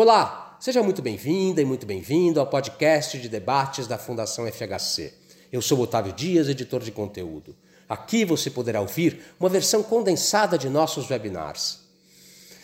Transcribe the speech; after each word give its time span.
Olá, 0.00 0.56
seja 0.60 0.80
muito 0.80 1.02
bem-vinda 1.02 1.60
e 1.60 1.64
muito 1.64 1.84
bem-vindo 1.84 2.38
ao 2.38 2.46
podcast 2.46 3.18
de 3.18 3.28
debates 3.28 3.88
da 3.88 3.98
Fundação 3.98 4.46
FHC. 4.46 5.12
Eu 5.50 5.60
sou 5.60 5.80
Otávio 5.80 6.12
Dias, 6.12 6.48
editor 6.48 6.84
de 6.84 6.92
conteúdo. 6.92 7.52
Aqui 7.88 8.24
você 8.24 8.48
poderá 8.48 8.80
ouvir 8.80 9.20
uma 9.40 9.48
versão 9.48 9.82
condensada 9.82 10.56
de 10.56 10.68
nossos 10.68 11.10
webinars. 11.10 11.80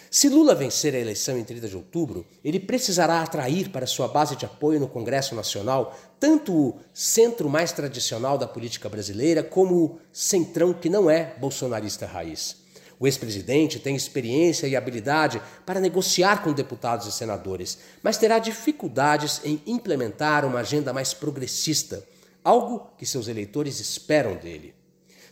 Se 0.08 0.28
Lula 0.28 0.54
vencer 0.54 0.94
a 0.94 1.00
eleição 1.00 1.36
em 1.36 1.42
30 1.42 1.66
de 1.66 1.76
outubro, 1.76 2.24
ele 2.44 2.60
precisará 2.60 3.20
atrair 3.20 3.68
para 3.70 3.84
sua 3.84 4.06
base 4.06 4.36
de 4.36 4.46
apoio 4.46 4.78
no 4.78 4.86
Congresso 4.86 5.34
Nacional 5.34 5.98
tanto 6.20 6.54
o 6.54 6.78
centro 6.92 7.50
mais 7.50 7.72
tradicional 7.72 8.38
da 8.38 8.46
política 8.46 8.88
brasileira 8.88 9.42
como 9.42 9.74
o 9.74 9.98
centrão 10.12 10.72
que 10.72 10.88
não 10.88 11.10
é 11.10 11.34
bolsonarista 11.40 12.06
raiz. 12.06 12.63
O 13.04 13.06
ex-presidente 13.06 13.78
tem 13.78 13.94
experiência 13.94 14.66
e 14.66 14.74
habilidade 14.74 15.38
para 15.66 15.78
negociar 15.78 16.42
com 16.42 16.54
deputados 16.54 17.06
e 17.06 17.12
senadores, 17.12 17.76
mas 18.02 18.16
terá 18.16 18.38
dificuldades 18.38 19.42
em 19.44 19.60
implementar 19.66 20.42
uma 20.46 20.60
agenda 20.60 20.90
mais 20.90 21.12
progressista, 21.12 22.02
algo 22.42 22.88
que 22.96 23.04
seus 23.04 23.28
eleitores 23.28 23.78
esperam 23.78 24.36
dele. 24.36 24.74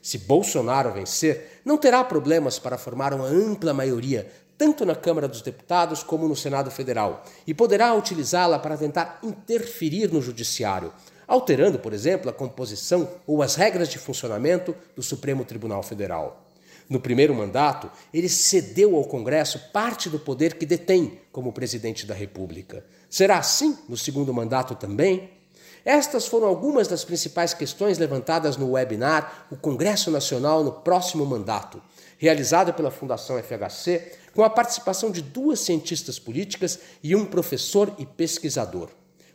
Se 0.02 0.18
Bolsonaro 0.18 0.92
vencer, 0.92 1.62
não 1.64 1.78
terá 1.78 2.04
problemas 2.04 2.58
para 2.58 2.76
formar 2.76 3.14
uma 3.14 3.24
ampla 3.24 3.72
maioria, 3.72 4.30
tanto 4.58 4.84
na 4.84 4.94
Câmara 4.94 5.26
dos 5.26 5.40
Deputados 5.40 6.02
como 6.02 6.28
no 6.28 6.36
Senado 6.36 6.70
Federal, 6.70 7.24
e 7.46 7.54
poderá 7.54 7.94
utilizá-la 7.94 8.58
para 8.58 8.76
tentar 8.76 9.18
interferir 9.22 10.12
no 10.12 10.20
Judiciário, 10.20 10.92
alterando, 11.26 11.78
por 11.78 11.94
exemplo, 11.94 12.28
a 12.28 12.34
composição 12.34 13.08
ou 13.26 13.42
as 13.42 13.54
regras 13.54 13.88
de 13.88 13.96
funcionamento 13.96 14.76
do 14.94 15.02
Supremo 15.02 15.42
Tribunal 15.42 15.82
Federal. 15.82 16.51
No 16.88 17.00
primeiro 17.00 17.34
mandato, 17.34 17.90
ele 18.12 18.28
cedeu 18.28 18.96
ao 18.96 19.04
Congresso 19.04 19.58
parte 19.72 20.10
do 20.10 20.18
poder 20.18 20.54
que 20.54 20.66
detém 20.66 21.20
como 21.30 21.52
presidente 21.52 22.06
da 22.06 22.14
República. 22.14 22.84
Será 23.08 23.38
assim 23.38 23.78
no 23.88 23.96
segundo 23.96 24.32
mandato 24.32 24.74
também? 24.74 25.30
Estas 25.84 26.26
foram 26.26 26.46
algumas 26.46 26.86
das 26.86 27.04
principais 27.04 27.52
questões 27.52 27.98
levantadas 27.98 28.56
no 28.56 28.72
webinar 28.72 29.46
O 29.50 29.56
Congresso 29.56 30.10
Nacional 30.10 30.62
no 30.62 30.72
Próximo 30.72 31.26
Mandato, 31.26 31.82
realizado 32.18 32.72
pela 32.72 32.90
Fundação 32.90 33.42
FHC, 33.42 34.12
com 34.32 34.44
a 34.44 34.50
participação 34.50 35.10
de 35.10 35.20
duas 35.20 35.60
cientistas 35.60 36.18
políticas 36.18 36.78
e 37.02 37.16
um 37.16 37.24
professor 37.24 37.92
e 37.98 38.06
pesquisador. 38.06 38.90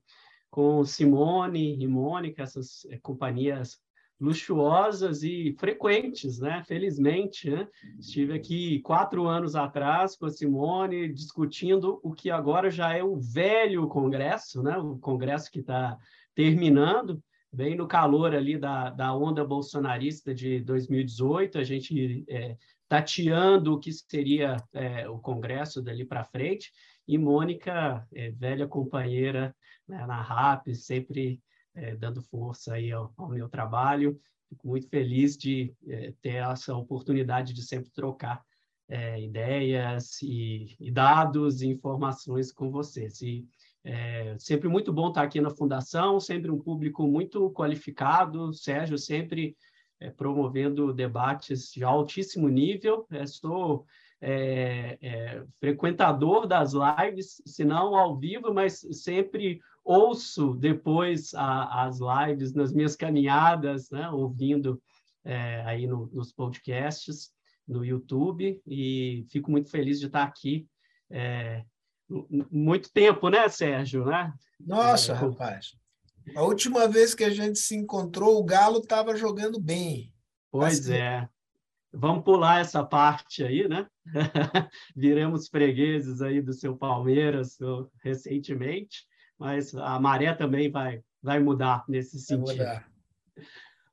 com 0.50 0.84
Simone 0.84 1.76
e 1.82 1.86
Mônica, 1.86 2.42
essas 2.42 2.84
é, 2.86 2.96
companhias 2.98 3.80
luxuosas 4.20 5.22
e 5.22 5.54
frequentes, 5.58 6.40
né? 6.40 6.62
Felizmente, 6.66 7.48
né? 7.50 7.68
estive 7.98 8.34
aqui 8.34 8.80
quatro 8.80 9.28
anos 9.28 9.54
atrás 9.54 10.16
com 10.16 10.26
a 10.26 10.30
Simone 10.30 11.12
discutindo 11.12 12.00
o 12.02 12.12
que 12.12 12.30
agora 12.30 12.70
já 12.70 12.92
é 12.92 13.02
o 13.02 13.16
velho 13.16 13.86
Congresso, 13.88 14.62
né? 14.62 14.76
O 14.76 14.98
Congresso 14.98 15.50
que 15.50 15.60
está 15.60 15.96
terminando, 16.34 17.22
bem 17.52 17.76
no 17.76 17.86
calor 17.86 18.34
ali 18.34 18.58
da, 18.58 18.90
da 18.90 19.14
onda 19.14 19.44
bolsonarista 19.44 20.34
de 20.34 20.60
2018, 20.60 21.58
a 21.58 21.64
gente 21.64 22.24
é, 22.28 22.56
tateando 22.88 23.74
o 23.74 23.78
que 23.78 23.92
seria 23.92 24.56
é, 24.72 25.08
o 25.08 25.18
Congresso 25.18 25.82
dali 25.82 26.04
para 26.04 26.24
frente, 26.24 26.72
e 27.06 27.16
Mônica, 27.18 28.06
é, 28.12 28.30
velha 28.30 28.66
companheira 28.66 29.54
né, 29.86 30.06
na 30.06 30.20
RAP, 30.20 30.74
sempre 30.74 31.40
é, 31.74 31.94
dando 31.96 32.22
força 32.22 32.74
aí 32.74 32.92
ao, 32.92 33.12
ao, 33.16 33.28
meu 33.28 33.48
trabalho. 33.48 34.18
Fico 34.48 34.68
muito 34.68 34.88
feliz 34.88 35.36
de 35.36 35.74
é, 35.86 36.12
ter 36.20 36.42
essa 36.42 36.74
oportunidade 36.74 37.52
de 37.52 37.62
sempre 37.62 37.90
trocar 37.90 38.42
é, 38.88 39.20
ideias 39.20 40.20
e, 40.22 40.76
e, 40.80 40.90
dados 40.90 41.62
e 41.62 41.68
informações 41.68 42.52
com 42.52 42.70
vocês. 42.70 43.20
E, 43.20 43.46
é, 43.84 44.36
sempre 44.38 44.68
muito 44.68 44.92
bom 44.92 45.08
estar 45.08 45.22
aqui 45.22 45.40
na 45.40 45.50
Fundação, 45.50 46.20
sempre 46.20 46.50
um 46.50 46.58
público 46.58 47.06
muito 47.06 47.50
qualificado, 47.52 48.52
Sérgio 48.52 48.98
sempre 48.98 49.56
é, 50.00 50.10
promovendo 50.10 50.92
debates 50.92 51.72
de 51.72 51.84
altíssimo 51.84 52.48
nível. 52.48 53.06
É, 53.10 53.26
sou 53.26 53.84
é, 54.20 54.98
é, 55.00 55.44
frequentador 55.60 56.46
das 56.46 56.72
lives, 56.72 57.40
se 57.46 57.64
não 57.64 57.96
ao 57.96 58.16
vivo, 58.16 58.52
mas 58.52 58.86
sempre 58.92 59.60
ouço 59.84 60.54
depois 60.54 61.32
a, 61.34 61.86
as 61.86 61.98
lives 62.00 62.52
nas 62.52 62.72
minhas 62.72 62.96
caminhadas, 62.96 63.90
né, 63.90 64.10
ouvindo 64.10 64.80
é, 65.24 65.62
aí 65.62 65.86
no, 65.86 66.06
nos 66.12 66.32
podcasts, 66.32 67.30
no 67.66 67.84
YouTube, 67.84 68.60
e 68.66 69.26
fico 69.30 69.50
muito 69.50 69.70
feliz 69.70 70.00
de 70.00 70.06
estar 70.06 70.22
aqui. 70.22 70.66
É, 71.10 71.64
muito 72.50 72.90
tempo, 72.92 73.28
né, 73.28 73.48
Sérgio? 73.48 74.06
Né? 74.06 74.32
Nossa, 74.58 75.14
rapaz. 75.14 75.76
A 76.34 76.42
última 76.42 76.88
vez 76.88 77.14
que 77.14 77.24
a 77.24 77.30
gente 77.30 77.58
se 77.58 77.74
encontrou, 77.76 78.38
o 78.38 78.44
Galo 78.44 78.78
estava 78.78 79.16
jogando 79.16 79.60
bem. 79.60 80.12
Pois 80.50 80.80
assim. 80.80 80.94
é. 80.94 81.28
Vamos 81.92 82.22
pular 82.22 82.60
essa 82.60 82.84
parte 82.84 83.42
aí, 83.42 83.66
né? 83.66 83.86
Viremos 84.94 85.48
fregueses 85.48 86.20
aí 86.20 86.40
do 86.40 86.52
seu 86.52 86.76
Palmeiras 86.76 87.58
recentemente, 88.02 89.06
mas 89.38 89.74
a 89.74 89.98
maré 89.98 90.34
também 90.34 90.70
vai, 90.70 91.02
vai 91.22 91.40
mudar 91.40 91.84
nesse 91.88 92.20
sentido. 92.20 92.58
Mudar. 92.58 92.88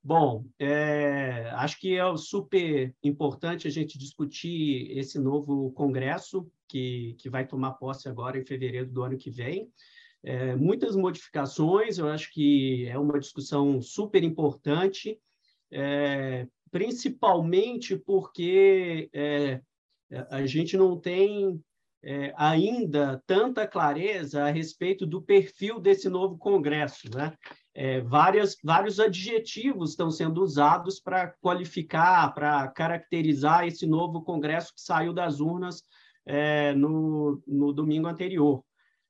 Bom, 0.03 0.45
é, 0.59 1.49
acho 1.53 1.79
que 1.79 1.97
é 1.97 2.17
super 2.17 2.93
importante 3.03 3.67
a 3.67 3.71
gente 3.71 3.97
discutir 3.97 4.95
esse 4.95 5.17
novo 5.17 5.71
congresso 5.71 6.47
que, 6.67 7.15
que 7.17 7.29
vai 7.29 7.47
tomar 7.47 7.71
posse 7.71 8.07
agora 8.07 8.37
em 8.37 8.45
fevereiro 8.45 8.87
do 8.87 9.03
ano 9.03 9.17
que 9.17 9.31
vem 9.31 9.71
é, 10.25 10.55
muitas 10.55 10.95
modificações, 10.95 11.99
eu 11.99 12.09
acho 12.09 12.33
que 12.33 12.87
é 12.87 12.97
uma 12.97 13.19
discussão 13.19 13.79
super 13.79 14.23
importante, 14.23 15.19
é, 15.71 16.47
principalmente 16.71 17.95
porque 17.95 19.07
é, 19.13 19.61
a 20.31 20.43
gente 20.47 20.75
não 20.75 20.99
tem 20.99 21.61
é, 22.03 22.33
ainda 22.35 23.21
tanta 23.27 23.67
clareza 23.67 24.43
a 24.43 24.49
respeito 24.49 25.05
do 25.05 25.21
perfil 25.21 25.79
desse 25.79 26.09
novo 26.09 26.39
Congresso. 26.39 27.07
Né? 27.15 27.31
É, 27.75 28.01
várias, 28.01 28.57
vários 28.63 28.99
adjetivos 28.99 29.91
estão 29.91 30.09
sendo 30.09 30.41
usados 30.41 30.99
para 30.99 31.35
qualificar, 31.39 32.33
para 32.33 32.67
caracterizar 32.69 33.67
esse 33.67 33.85
novo 33.85 34.23
Congresso 34.23 34.73
que 34.73 34.81
saiu 34.81 35.13
das 35.13 35.39
urnas 35.39 35.83
é, 36.25 36.73
no, 36.73 37.43
no 37.45 37.71
domingo 37.71 38.07
anterior. 38.07 38.63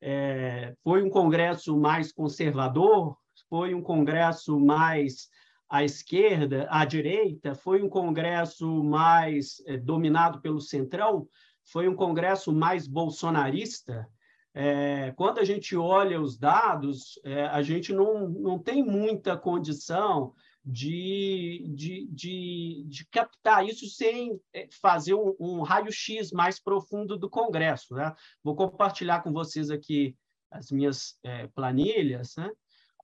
É, 0.07 0.75
foi 0.83 1.01
um 1.01 1.09
congresso 1.09 1.75
mais 1.75 2.11
conservador? 2.11 3.17
Foi 3.49 3.73
um 3.73 3.81
congresso 3.81 4.59
mais 4.59 5.29
à 5.67 5.83
esquerda, 5.83 6.67
à 6.69 6.85
direita? 6.85 7.55
Foi 7.55 7.81
um 7.81 7.89
congresso 7.89 8.83
mais 8.83 9.63
é, 9.65 9.77
dominado 9.77 10.41
pelo 10.41 10.61
centrão? 10.61 11.27
Foi 11.63 11.87
um 11.87 11.95
congresso 11.95 12.53
mais 12.53 12.87
bolsonarista? 12.87 14.07
é, 14.55 15.11
quando 15.17 15.39
a 15.39 15.43
gente 15.43 15.75
olha 15.75 16.19
os 16.19 16.37
dados, 16.37 17.19
é, 17.25 17.45
a 17.47 17.61
gente 17.61 17.91
não, 17.91 18.29
não 18.29 18.57
tem 18.57 18.81
muita 18.81 19.35
condição 19.35 20.33
de, 20.65 21.63
de, 21.75 22.07
de, 22.07 22.85
de 22.87 23.05
captar 23.07 23.65
isso 23.65 23.87
sem 23.87 24.39
é, 24.51 24.67
fazer 24.81 25.13
um, 25.13 25.35
um 25.39 25.61
raio-x 25.61 26.31
mais 26.31 26.59
profundo 26.59 27.17
do 27.17 27.29
Congresso. 27.29 27.93
Né? 27.93 28.13
Vou 28.43 28.55
compartilhar 28.55 29.21
com 29.21 29.31
vocês 29.31 29.69
aqui 29.69 30.15
as 30.49 30.71
minhas 30.71 31.19
é, 31.23 31.47
planilhas, 31.47 32.35
né? 32.37 32.49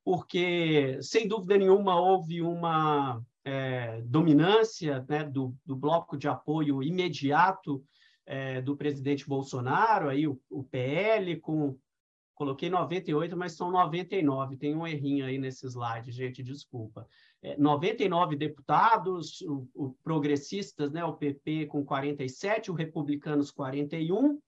porque, 0.03 0.97
sem 1.01 1.27
dúvida 1.27 1.57
nenhuma, 1.57 1.99
houve 1.99 2.41
uma 2.41 3.21
é, 3.43 4.01
dominância 4.01 5.05
né, 5.07 5.23
do, 5.23 5.55
do 5.63 5.75
bloco 5.75 6.17
de 6.17 6.27
apoio 6.27 6.81
imediato 6.81 7.83
é, 8.25 8.61
do 8.61 8.75
presidente 8.75 9.27
Bolsonaro, 9.27 10.09
aí 10.09 10.27
o, 10.27 10.39
o, 10.49 10.63
PL 10.63 11.39
com 11.39 11.77
coloquei 12.41 12.71
98, 12.71 13.37
mas 13.37 13.53
são 13.53 13.69
99. 13.69 14.57
Tem 14.57 14.75
um 14.75 14.87
errinho 14.87 15.27
aí 15.27 15.37
nesse 15.37 15.67
slide, 15.67 16.11
gente, 16.11 16.41
desculpa. 16.41 17.07
É, 17.39 17.55
99 17.55 18.35
deputados, 18.35 19.41
o, 19.41 19.67
o, 19.75 19.95
progressistas, 20.03 20.91
né, 20.91 21.05
o 21.05 21.13
PP 21.13 21.67
com 21.67 21.85
47, 21.85 22.71
o 22.71 22.73
republicanos 22.73 23.51
41. 23.51 24.39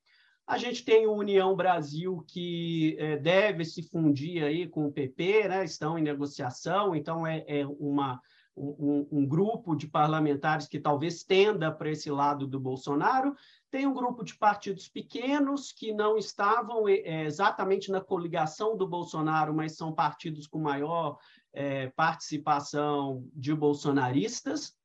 A 0.47 0.57
gente 0.57 0.83
tem 0.83 1.05
o 1.05 1.13
União 1.13 1.55
Brasil 1.55 2.25
que 2.27 2.95
é, 2.97 3.15
deve 3.15 3.63
se 3.63 3.83
fundir 3.83 4.43
aí 4.43 4.67
com 4.67 4.87
o 4.87 4.91
PP, 4.91 5.47
né, 5.47 5.63
estão 5.63 5.95
em 5.95 6.01
negociação, 6.01 6.95
então 6.95 7.27
é, 7.27 7.45
é 7.47 7.67
uma 7.67 8.19
um, 8.55 9.07
um, 9.11 9.25
grupo 9.25 9.75
de 9.75 9.87
parlamentares 9.87 10.67
que 10.67 10.79
talvez 10.79 11.23
tenda 11.23 11.71
para 11.71 11.89
esse 11.89 12.11
lado 12.11 12.45
do 12.45 12.59
Bolsonaro, 12.59 13.35
tem 13.73 13.87
um 13.87 13.93
grupo 13.93 14.23
de 14.23 14.35
partidos 14.35 14.87
pequenos 14.87 15.71
que 15.71 15.91
não 15.91 16.15
estavam 16.15 16.87
é, 16.87 17.23
exatamente 17.23 17.89
na 17.89 17.99
coligação 17.99 18.77
do 18.77 18.87
Bolsonaro, 18.87 19.51
mas 19.51 19.75
são 19.75 19.91
partidos 19.91 20.45
com 20.45 20.59
maior 20.59 21.17
é, 21.51 21.89
participação 21.89 23.27
de 23.33 23.51
bolsonaristas. 23.51 24.75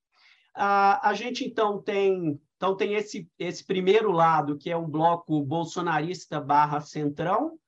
A, 0.54 1.06
a 1.06 1.12
gente, 1.12 1.44
então, 1.44 1.82
tem, 1.82 2.40
então, 2.56 2.74
tem 2.74 2.94
esse, 2.94 3.30
esse 3.38 3.62
primeiro 3.62 4.10
lado, 4.10 4.56
que 4.56 4.70
é 4.70 4.76
um 4.76 4.88
bloco 4.88 5.42
bolsonarista 5.42 6.40
barra 6.40 6.80
centrão, 6.80 7.58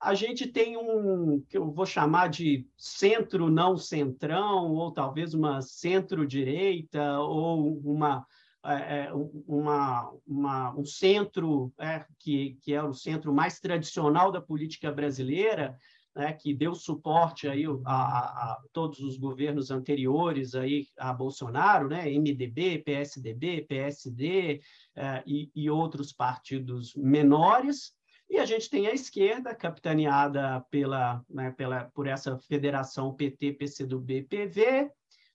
a 0.00 0.14
gente 0.14 0.46
tem 0.46 0.76
um 0.76 1.44
que 1.48 1.58
eu 1.58 1.72
vou 1.72 1.86
chamar 1.86 2.28
de 2.28 2.64
centro 2.76 3.50
não 3.50 3.76
centrão, 3.76 4.70
ou 4.70 4.92
talvez 4.92 5.34
uma 5.34 5.60
centro-direita, 5.60 7.18
ou 7.18 7.80
uma, 7.80 8.24
é, 8.68 9.06
é 9.06 9.12
uma, 9.46 10.12
uma, 10.26 10.74
um 10.76 10.84
centro 10.84 11.72
é, 11.78 12.04
que, 12.18 12.58
que 12.62 12.74
é 12.74 12.82
o 12.82 12.92
centro 12.92 13.32
mais 13.32 13.60
tradicional 13.60 14.30
da 14.30 14.40
política 14.40 14.92
brasileira, 14.92 15.76
né, 16.14 16.32
que 16.32 16.52
deu 16.52 16.74
suporte 16.74 17.46
aí 17.46 17.64
a, 17.84 17.94
a, 17.94 18.62
todos 18.72 18.98
os 19.00 19.16
governos 19.16 19.70
anteriores 19.70 20.54
aí 20.54 20.86
a 20.98 21.12
Bolsonaro, 21.12 21.88
né, 21.88 22.10
MDB, 22.10 22.78
PSDB, 22.78 23.66
PSD 23.68 24.60
é, 24.96 25.22
e, 25.24 25.50
e 25.54 25.70
outros 25.70 26.12
partidos 26.12 26.94
menores, 26.96 27.96
e 28.30 28.36
a 28.38 28.44
gente 28.44 28.68
tem 28.68 28.86
a 28.86 28.92
esquerda, 28.92 29.54
capitaneada 29.54 30.60
pela, 30.70 31.24
né, 31.30 31.50
pela, 31.52 31.84
por 31.94 32.06
essa 32.06 32.36
federação 32.40 33.14
PT, 33.14 33.54
PCdoB, 33.54 34.24
PV, 34.24 34.90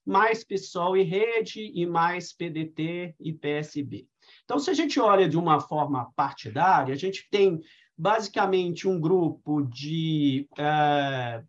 mais 0.06 0.44
PSOL 0.44 0.98
e 0.98 1.04
Rede, 1.04 1.72
e 1.74 1.86
mais 1.86 2.34
PDT 2.34 3.16
e 3.20 3.34
PSB. 3.34 4.08
Então, 4.44 4.60
se 4.60 4.70
a 4.70 4.74
gente 4.74 5.00
olha 5.00 5.28
de 5.28 5.38
uma 5.38 5.60
forma 5.60 6.12
partidária, 6.16 6.94
a 6.94 6.98
gente 6.98 7.28
tem 7.30 7.60
basicamente 7.98 8.88
um 8.88 9.00
grupo 9.00 9.62
de 9.62 10.48
é, 10.58 11.44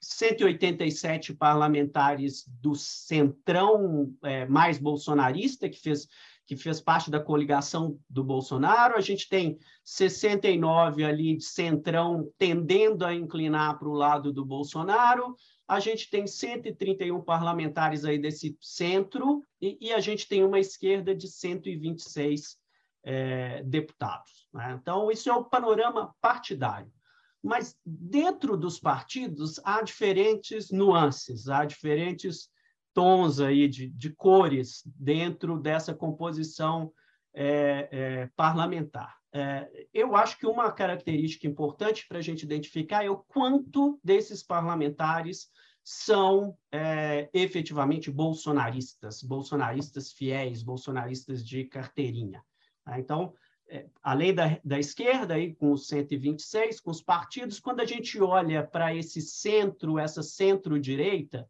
187 0.00 1.34
parlamentares 1.34 2.44
do 2.48 2.74
centrão 2.74 4.12
é, 4.22 4.46
mais 4.46 4.78
bolsonarista, 4.78 5.68
que 5.68 5.80
fez 5.80 6.08
que 6.50 6.56
fez 6.56 6.80
parte 6.80 7.12
da 7.12 7.20
coligação 7.20 7.96
do 8.08 8.24
Bolsonaro, 8.24 8.96
a 8.96 9.00
gente 9.00 9.28
tem 9.28 9.56
69 9.84 11.04
ali 11.04 11.36
de 11.36 11.44
centrão 11.44 12.28
tendendo 12.36 13.04
a 13.04 13.14
inclinar 13.14 13.78
para 13.78 13.88
o 13.88 13.92
lado 13.92 14.32
do 14.32 14.44
Bolsonaro, 14.44 15.36
a 15.70 15.78
gente 15.78 16.10
tem 16.10 16.26
131 16.26 17.22
parlamentares 17.22 18.04
aí 18.04 18.18
desse 18.18 18.58
centro 18.60 19.46
e, 19.62 19.78
e 19.80 19.92
a 19.92 20.00
gente 20.00 20.26
tem 20.26 20.42
uma 20.42 20.58
esquerda 20.58 21.14
de 21.14 21.28
126 21.28 22.58
é, 23.04 23.62
deputados. 23.62 24.48
Né? 24.52 24.76
Então, 24.82 25.12
isso 25.12 25.30
é 25.30 25.32
o 25.32 25.44
panorama 25.44 26.12
partidário. 26.20 26.92
Mas 27.40 27.78
dentro 27.86 28.56
dos 28.56 28.80
partidos 28.80 29.60
há 29.62 29.80
diferentes 29.80 30.72
nuances, 30.72 31.48
há 31.48 31.64
diferentes 31.64 32.50
tons 32.92 33.38
aí 33.38 33.68
de, 33.68 33.86
de 33.90 34.10
cores 34.10 34.82
dentro 34.84 35.56
dessa 35.56 35.94
composição 35.94 36.92
é, 37.32 37.88
é, 37.92 38.30
parlamentar. 38.34 39.19
É, 39.32 39.86
eu 39.94 40.16
acho 40.16 40.38
que 40.38 40.46
uma 40.46 40.72
característica 40.72 41.46
importante 41.46 42.06
para 42.08 42.18
a 42.18 42.22
gente 42.22 42.42
identificar 42.42 43.04
é 43.04 43.10
o 43.10 43.18
quanto 43.18 43.98
desses 44.02 44.42
parlamentares 44.42 45.48
são 45.82 46.56
é, 46.70 47.28
efetivamente 47.32 48.10
bolsonaristas, 48.10 49.22
bolsonaristas 49.22 50.12
fiéis, 50.12 50.62
bolsonaristas 50.62 51.46
de 51.46 51.64
carteirinha. 51.64 52.44
Tá? 52.84 52.98
Então, 52.98 53.34
é, 53.68 53.86
além 54.02 54.34
da, 54.34 54.58
da 54.64 54.78
esquerda, 54.80 55.34
aí, 55.34 55.54
com 55.54 55.72
os 55.72 55.86
126, 55.86 56.80
com 56.80 56.90
os 56.90 57.00
partidos, 57.00 57.60
quando 57.60 57.80
a 57.80 57.86
gente 57.86 58.20
olha 58.20 58.66
para 58.66 58.94
esse 58.94 59.20
centro, 59.20 59.98
essa 59.98 60.22
centro-direita, 60.22 61.48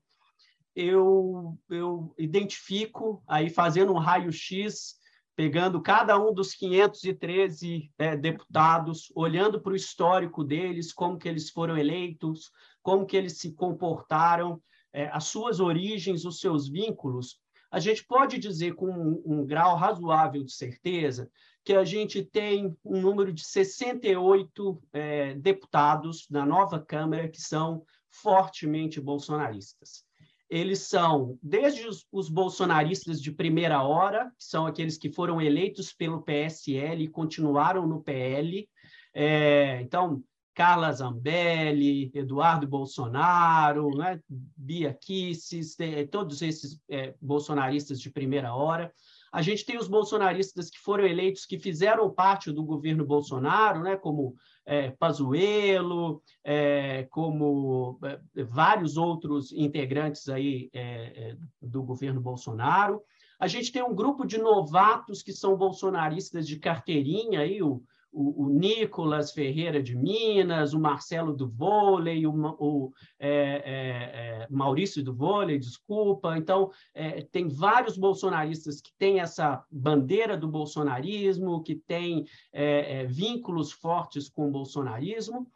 eu, 0.77 1.59
eu 1.69 2.15
identifico, 2.19 3.23
aí 3.27 3.49
fazendo 3.49 3.93
um 3.93 3.99
raio-x, 3.99 5.00
pegando 5.41 5.81
cada 5.81 6.19
um 6.19 6.35
dos 6.35 6.53
513 6.53 7.91
é, 7.97 8.15
deputados, 8.15 9.11
olhando 9.15 9.59
para 9.59 9.73
o 9.73 9.77
histórico 9.77 10.45
deles, 10.45 10.93
como 10.93 11.17
que 11.17 11.27
eles 11.27 11.49
foram 11.49 11.79
eleitos, 11.79 12.51
como 12.83 13.07
que 13.07 13.17
eles 13.17 13.39
se 13.39 13.55
comportaram, 13.55 14.61
é, 14.93 15.09
as 15.09 15.25
suas 15.25 15.59
origens, 15.59 16.27
os 16.27 16.41
seus 16.41 16.69
vínculos, 16.69 17.41
a 17.71 17.81
gente 17.81 18.05
pode 18.05 18.37
dizer 18.37 18.75
com 18.75 18.91
um, 18.91 19.23
um 19.25 19.47
grau 19.47 19.77
razoável 19.77 20.45
de 20.45 20.53
certeza 20.53 21.31
que 21.65 21.73
a 21.73 21.85
gente 21.85 22.23
tem 22.23 22.77
um 22.85 23.01
número 23.01 23.33
de 23.33 23.43
68 23.43 24.83
é, 24.93 25.35
deputados 25.37 26.27
na 26.29 26.45
nova 26.45 26.79
Câmara 26.79 27.31
que 27.31 27.41
são 27.41 27.83
fortemente 28.11 29.01
bolsonaristas 29.01 30.05
eles 30.51 30.81
são 30.81 31.39
desde 31.41 31.87
os, 31.87 32.05
os, 32.11 32.29
bolsonaristas 32.29 33.23
de 33.23 33.31
primeira 33.31 33.83
hora, 33.83 34.33
que 34.37 34.45
são 34.45 34.67
aqueles 34.67 34.99
que 34.99 35.09
foram 35.09 35.41
eleitos 35.41 35.93
pelo 35.93 36.23
PSL 36.23 37.05
e 37.05 37.09
continuaram 37.09 37.87
no 37.87 38.03
PL. 38.03 38.69
É, 39.15 39.81
então, 39.81 40.23
Carla 40.53 40.93
Zambelli, 40.93 42.11
Eduardo 42.13 42.67
Bolsonaro, 42.67 43.97
né, 43.97 44.21
Bia 44.29 44.93
Kisses, 44.93 45.77
todos 46.11 46.43
esses 46.43 46.81
é, 46.89 47.15
bolsonaristas 47.21 48.01
de 48.01 48.11
primeira 48.11 48.53
hora. 48.53 48.93
A 49.33 49.43
gente 49.43 49.65
tem 49.65 49.79
os 49.79 49.87
bolsonaristas 49.87 50.69
que 50.69 50.79
foram 50.79 51.07
eleitos, 51.07 51.47
que 51.47 51.59
fizeram 51.59 52.11
parte 52.11 52.51
do 52.51 52.65
governo 52.65 53.05
Bolsonaro, 53.05 53.83
né, 53.83 53.97
como 53.97 54.35
é, 54.67 54.91
Pazuello, 54.91 56.21
é, 56.43 57.05
como 57.11 57.99
é, 58.03 58.45
vários 58.45 58.97
outros 58.97 59.53
integrantes 59.53 60.29
aí 60.29 60.69
é, 60.73 60.83
é, 60.83 61.37
do 61.63 61.83
governo 61.83 62.21
Bolsonaro. 62.21 63.01
A 63.39 63.47
gente 63.47 63.71
tem 63.73 63.83
um 63.83 63.95
grupo 63.95 64.27
de 64.27 64.37
novatos 64.37 65.23
que 65.23 65.33
são 65.33 65.57
bolsonaristas 65.57 66.47
de 66.47 66.59
carteirinha, 66.59 67.41
aí, 67.41 67.63
o, 67.63 67.83
o, 68.13 68.47
o 68.47 68.49
Nicolas 68.49 69.33
Ferreira 69.33 69.83
de 69.83 69.97
Minas, 69.97 70.73
o 70.73 70.81
Marcelo 70.81 71.33
do 71.33 71.49
vôlei, 71.49 72.27
o, 72.27 72.33
o 72.59 72.93
é, 73.19 73.29
é, 73.29 74.43
é, 74.43 74.47
Maurício 74.51 75.03
do 75.03 75.15
vôlei, 75.15 75.59
desculpa. 75.59 76.37
Então, 76.37 76.71
é, 76.95 77.23
tem 77.23 77.49
vários 77.49 77.97
bolsonaristas 77.97 78.81
que 78.81 78.93
têm 78.99 79.21
essa 79.21 79.65
bandeira 79.71 80.37
do 80.37 80.49
bolsonarismo, 80.49 81.63
que 81.63 81.75
têm 81.75 82.27
é, 82.53 83.07
vínculos 83.07 83.73
fortes 83.73 84.29
com 84.29 84.49
o 84.49 84.51
bolsonarismo. 84.51 85.47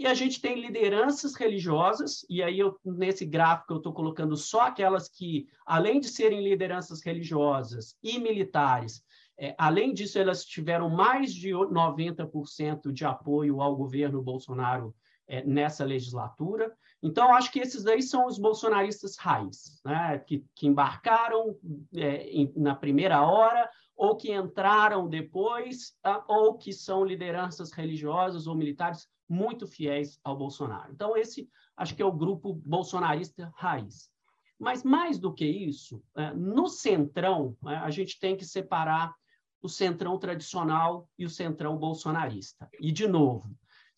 E 0.00 0.06
a 0.06 0.14
gente 0.14 0.40
tem 0.40 0.58
lideranças 0.58 1.34
religiosas, 1.34 2.24
e 2.28 2.42
aí 2.42 2.58
eu, 2.58 2.74
nesse 2.82 3.26
gráfico 3.26 3.74
eu 3.74 3.76
estou 3.76 3.92
colocando 3.92 4.34
só 4.34 4.62
aquelas 4.62 5.10
que, 5.10 5.46
além 5.66 6.00
de 6.00 6.08
serem 6.08 6.42
lideranças 6.42 7.02
religiosas 7.04 7.94
e 8.02 8.18
militares, 8.18 9.04
é, 9.42 9.54
além 9.56 9.94
disso, 9.94 10.18
elas 10.18 10.44
tiveram 10.44 10.90
mais 10.90 11.32
de 11.32 11.48
90% 11.48 12.92
de 12.92 13.06
apoio 13.06 13.62
ao 13.62 13.74
governo 13.74 14.20
Bolsonaro 14.20 14.94
é, 15.26 15.42
nessa 15.42 15.82
legislatura. 15.82 16.70
Então, 17.02 17.32
acho 17.32 17.50
que 17.50 17.58
esses 17.58 17.86
aí 17.86 18.02
são 18.02 18.26
os 18.26 18.38
bolsonaristas 18.38 19.16
raiz, 19.16 19.80
né? 19.82 20.18
que, 20.18 20.44
que 20.54 20.66
embarcaram 20.66 21.56
é, 21.94 22.28
em, 22.28 22.52
na 22.54 22.74
primeira 22.74 23.22
hora, 23.22 23.70
ou 23.96 24.14
que 24.14 24.30
entraram 24.30 25.08
depois, 25.08 25.96
tá? 26.02 26.22
ou 26.28 26.58
que 26.58 26.70
são 26.70 27.02
lideranças 27.02 27.72
religiosas 27.72 28.46
ou 28.46 28.54
militares 28.54 29.08
muito 29.26 29.66
fiéis 29.66 30.20
ao 30.22 30.36
Bolsonaro. 30.36 30.92
Então, 30.92 31.16
esse 31.16 31.48
acho 31.78 31.96
que 31.96 32.02
é 32.02 32.04
o 32.04 32.12
grupo 32.12 32.52
bolsonarista 32.52 33.50
raiz. 33.56 34.10
Mas, 34.58 34.84
mais 34.84 35.18
do 35.18 35.32
que 35.32 35.46
isso, 35.46 36.02
é, 36.14 36.34
no 36.34 36.68
centrão, 36.68 37.56
é, 37.66 37.76
a 37.76 37.88
gente 37.88 38.20
tem 38.20 38.36
que 38.36 38.44
separar 38.44 39.14
o 39.62 39.68
centrão 39.68 40.18
tradicional 40.18 41.08
e 41.18 41.24
o 41.24 41.30
centrão 41.30 41.76
bolsonarista. 41.76 42.68
E, 42.80 42.90
de 42.90 43.06
novo, 43.06 43.50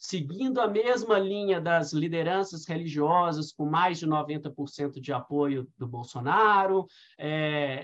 seguindo 0.02 0.61
a 0.61 0.66
mesma 0.66 1.16
linha 1.16 1.61
das 1.61 1.92
lideranças 1.92 2.66
religiosas, 2.66 3.52
com 3.52 3.64
mais 3.64 4.00
de 4.00 4.07
90% 4.07 5.00
de 5.00 5.12
apoio 5.12 5.69
do 5.78 5.87
Bolsonaro, 5.87 6.87
é, 7.16 7.31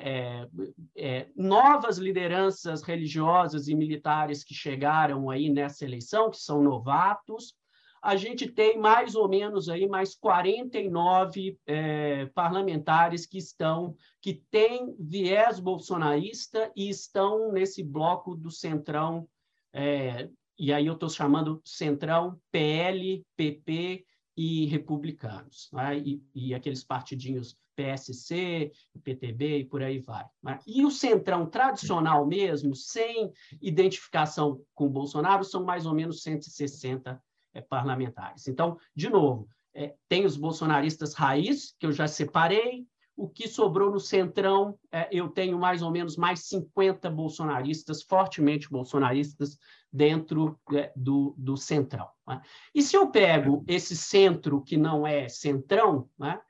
é, 0.04 0.48
é, 0.96 1.28
novas 1.36 1.96
lideranças 1.96 2.82
religiosas 2.82 3.68
e 3.68 3.74
militares 3.74 4.42
que 4.42 4.52
chegaram 4.52 5.30
aí 5.30 5.48
nessa 5.48 5.84
eleição, 5.84 6.28
que 6.28 6.38
são 6.38 6.60
novatos, 6.60 7.54
a 8.02 8.16
gente 8.16 8.48
tem 8.48 8.78
mais 8.78 9.14
ou 9.14 9.28
menos 9.28 9.68
aí 9.68 9.88
mais 9.88 10.14
49 10.14 11.58
é, 11.66 12.26
parlamentares 12.26 13.26
que 13.26 13.38
estão 13.38 13.94
que 14.20 14.34
têm 14.50 14.94
viés 14.98 15.60
bolsonarista 15.60 16.70
e 16.76 16.88
estão 16.88 17.52
nesse 17.52 17.82
bloco 17.82 18.34
do 18.34 18.50
centrão 18.50 19.28
é, 19.72 20.28
e 20.58 20.72
aí 20.72 20.86
eu 20.86 20.94
estou 20.94 21.08
chamando 21.08 21.62
Centrão, 21.64 22.40
PL, 22.50 23.24
PP 23.36 24.04
e 24.36 24.66
republicanos, 24.66 25.68
né? 25.72 25.96
e, 25.98 26.22
e, 26.34 26.54
aqueles 26.54 26.82
partidinhos 26.82 27.56
PSC, 27.76 28.72
PTB 29.04 29.58
e 29.58 29.64
por 29.64 29.82
aí 29.82 30.00
vai. 30.00 30.24
Né? 30.42 30.58
E 30.66 30.84
o 30.84 30.90
Centrão 30.90 31.46
tradicional 31.46 32.26
mesmo, 32.26 32.74
sem 32.74 33.32
identificação 33.62 34.60
com 34.74 34.86
o 34.86 34.90
Bolsonaro, 34.90 35.44
são 35.44 35.64
mais 35.64 35.86
ou 35.86 35.94
menos 35.94 36.22
160 36.22 37.22
é, 37.58 37.60
parlamentares. 37.60 38.46
Então, 38.48 38.78
de 38.94 39.10
novo, 39.10 39.48
é, 39.74 39.94
tem 40.08 40.24
os 40.24 40.36
bolsonaristas 40.36 41.14
raiz, 41.14 41.74
que 41.78 41.86
eu 41.86 41.92
já 41.92 42.06
separei, 42.06 42.86
o 43.16 43.28
que 43.28 43.48
sobrou 43.48 43.90
no 43.90 43.98
Centrão, 43.98 44.78
é, 44.92 45.08
eu 45.10 45.28
tenho 45.28 45.58
mais 45.58 45.82
ou 45.82 45.90
menos 45.90 46.16
mais 46.16 46.46
50 46.46 47.10
bolsonaristas, 47.10 48.02
fortemente 48.02 48.70
bolsonaristas, 48.70 49.58
dentro 49.92 50.58
é, 50.72 50.92
do, 50.94 51.34
do 51.36 51.56
Centrão. 51.56 52.08
Né? 52.26 52.40
E 52.74 52.80
se 52.80 52.96
eu 52.96 53.10
pego 53.10 53.64
esse 53.66 53.96
centro 53.96 54.62
que 54.62 54.76
não 54.76 55.06
é 55.06 55.28
Centrão, 55.28 56.08
né, 56.16 56.40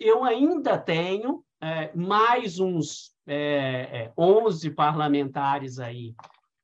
eu 0.00 0.24
ainda 0.24 0.76
tenho 0.76 1.44
é, 1.60 1.94
mais 1.94 2.58
uns 2.58 3.14
é, 3.26 4.12
11 4.18 4.68
é, 4.68 4.70
parlamentares 4.70 5.78
aí 5.78 6.14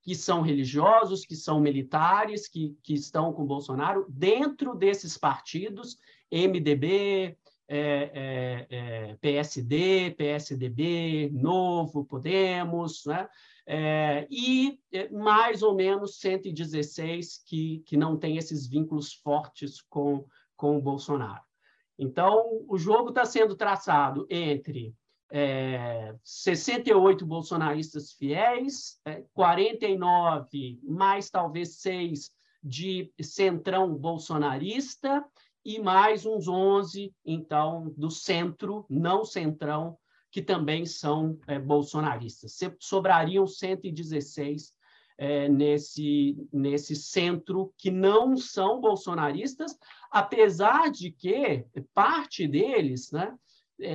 que 0.03 0.15
são 0.15 0.43
religiosos, 0.43 1.25
que 1.25 1.37
são 1.37 1.61
militares, 1.61 2.49
que, 2.49 2.77
que 2.83 2.95
estão 2.95 3.33
com 3.33 3.47
Bolsonaro, 3.47 4.05
dentro 4.09 4.75
desses 4.75 5.17
partidos, 5.17 5.97
MDB, 6.31 7.37
é, 7.69 8.11
é, 8.13 8.67
é, 8.69 9.17
PSD, 9.21 10.11
PSDB, 10.11 11.31
Novo, 11.33 12.05
Podemos, 12.05 13.05
né? 13.07 13.29
É, 13.65 14.27
e 14.29 14.81
é, 14.93 15.09
mais 15.11 15.63
ou 15.63 15.75
menos 15.75 16.19
116 16.19 17.45
que, 17.47 17.79
que 17.87 17.97
não 17.97 18.19
tem 18.19 18.37
esses 18.37 18.67
vínculos 18.67 19.15
fortes 19.15 19.81
com, 19.83 20.27
com 20.57 20.77
o 20.77 20.83
Bolsonaro. 20.83 21.43
Então, 21.97 22.65
o 22.69 22.77
jogo 22.77 23.11
está 23.11 23.25
sendo 23.25 23.55
traçado 23.55 24.27
entre 24.29 24.93
é, 25.35 26.15
68 26.23 27.25
bolsonaristas 27.25 28.13
fiéis, 28.13 29.01
é, 29.07 29.25
49 29.33 30.79
mais 30.83 31.31
talvez 31.31 31.77
seis 31.77 32.31
de 32.63 33.11
centrão 33.21 33.95
bolsonarista 33.95 35.25
e 35.65 35.81
mais 35.81 36.27
uns 36.27 36.49
11, 36.49 37.15
então, 37.25 37.95
do 37.97 38.11
centro, 38.11 38.85
não 38.91 39.25
centrão, 39.25 39.97
que 40.31 40.43
também 40.43 40.85
são 40.85 41.39
é, 41.47 41.59
bolsonaristas. 41.59 42.59
Sobrariam 42.79 43.47
116 43.47 44.75
é, 45.17 45.49
nesse, 45.49 46.37
nesse 46.53 46.95
centro 46.95 47.73
que 47.79 47.91
não 47.91 48.37
são 48.37 48.81
bolsonaristas, 48.81 49.79
apesar 50.11 50.91
de 50.91 51.11
que 51.11 51.65
parte 51.95 52.47
deles 52.47 53.11
né, 53.13 53.35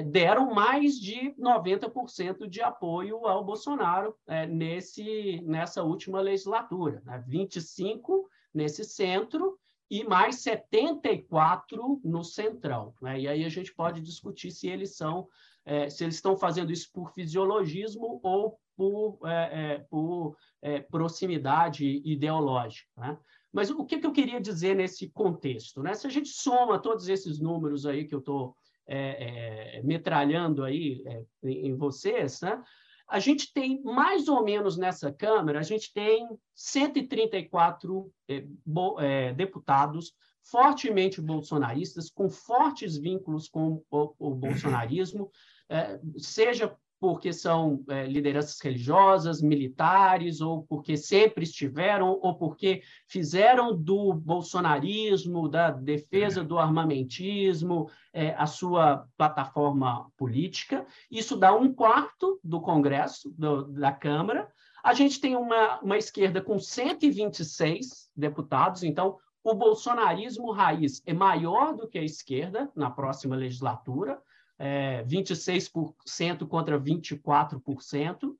deram 0.05 0.53
mais 0.53 0.99
de 0.99 1.33
90% 1.39 2.47
de 2.47 2.61
apoio 2.61 3.25
ao 3.25 3.43
Bolsonaro 3.43 4.15
é, 4.27 4.45
nesse, 4.45 5.41
nessa 5.45 5.83
última 5.83 6.19
legislatura. 6.19 7.01
Né? 7.05 7.23
25 7.27 8.27
nesse 8.53 8.83
centro 8.83 9.57
e 9.89 10.03
mais 10.03 10.41
74 10.41 12.01
no 12.03 12.23
centrão. 12.23 12.93
Né? 13.01 13.21
E 13.21 13.27
aí 13.27 13.45
a 13.45 13.49
gente 13.49 13.73
pode 13.73 14.01
discutir 14.01 14.51
se 14.51 14.67
eles 14.67 14.95
são, 14.95 15.27
é, 15.65 15.89
se 15.89 16.03
eles 16.03 16.15
estão 16.15 16.35
fazendo 16.35 16.71
isso 16.71 16.91
por 16.91 17.11
fisiologismo 17.13 18.19
ou 18.21 18.59
por, 18.75 19.19
é, 19.25 19.73
é, 19.73 19.79
por 19.89 20.35
é, 20.61 20.79
proximidade 20.81 22.01
ideológica. 22.05 22.89
Né? 22.97 23.17
Mas 23.51 23.69
o 23.69 23.85
que, 23.85 23.99
que, 23.99 24.05
eu 24.05 24.11
queria 24.11 24.41
dizer 24.41 24.75
nesse 24.75 25.09
contexto? 25.09 25.81
Né? 25.81 25.93
Se 25.93 26.05
a 26.05 26.09
gente 26.09 26.29
soma 26.29 26.79
todos 26.79 27.07
esses 27.07 27.39
números 27.39 27.85
aí 27.85 28.05
que 28.05 28.13
eu 28.13 28.19
estou 28.19 28.55
é, 28.87 29.77
é, 29.77 29.83
metralhando 29.83 30.63
aí 30.63 31.03
em 31.43 31.75
vocês, 31.75 32.41
né? 32.41 32.63
a 33.07 33.19
gente 33.19 33.53
tem 33.53 33.81
mais 33.83 34.27
ou 34.27 34.43
menos 34.43 34.77
nessa 34.77 35.11
Câmara, 35.11 35.59
a 35.59 35.63
gente 35.63 35.93
tem 35.93 36.27
134 36.53 38.11
é, 38.27 38.43
bo, 38.65 38.99
é, 38.99 39.33
deputados 39.33 40.13
fortemente 40.43 41.21
bolsonaristas, 41.21 42.09
com 42.09 42.29
fortes 42.29 42.97
vínculos 42.97 43.47
com 43.47 43.83
o, 43.89 44.13
o 44.19 44.35
bolsonarismo, 44.35 45.31
é, 45.69 45.99
seja 46.17 46.75
porque 46.99 47.31
são 47.31 47.83
é, 47.89 48.05
lideranças 48.05 48.59
religiosas, 48.59 49.41
militares, 49.41 50.41
ou 50.41 50.63
porque 50.63 50.97
sempre 50.97 51.43
estiveram, 51.43 52.19
ou 52.21 52.35
porque 52.35 52.81
fizeram 53.07 53.75
do 53.75 54.13
bolsonarismo, 54.13 55.47
da 55.47 55.69
defesa 55.69 56.43
do 56.43 56.57
armamentismo, 56.57 57.89
é, 58.11 58.33
a 58.35 58.47
sua 58.47 59.07
plataforma 59.15 60.09
política. 60.17 60.85
Isso 61.09 61.37
dá 61.37 61.53
um 61.53 61.71
quarto 61.71 62.39
do 62.43 62.59
Congresso, 62.59 63.33
do, 63.37 63.65
da 63.65 63.91
Câmara. 63.91 64.51
A 64.83 64.93
gente 64.93 65.19
tem 65.19 65.35
uma, 65.35 65.79
uma 65.81 65.97
esquerda 65.97 66.41
com 66.41 66.57
126 66.57 68.09
deputados, 68.15 68.83
então 68.83 69.17
o 69.43 69.53
bolsonarismo 69.53 70.51
raiz 70.51 71.01
é 71.05 71.13
maior 71.13 71.75
do 71.75 71.87
que 71.87 71.97
a 71.97 72.03
esquerda 72.03 72.69
na 72.75 72.89
próxima 72.89 73.35
legislatura 73.35 74.21
é, 74.59 75.03
26% 75.03 76.47
contra 76.47 76.79
24%, 76.79 78.35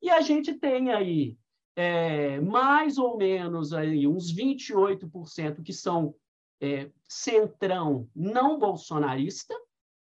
e 0.00 0.10
a 0.10 0.20
gente 0.20 0.54
tem 0.54 0.92
aí 0.92 1.36
é, 1.76 2.40
mais 2.40 2.98
ou 2.98 3.16
menos 3.16 3.72
aí 3.72 4.06
uns 4.06 4.34
28% 4.34 5.62
que 5.62 5.72
são 5.72 6.14
é, 6.60 6.90
centrão 7.08 8.08
não 8.14 8.58
bolsonarista, 8.58 9.54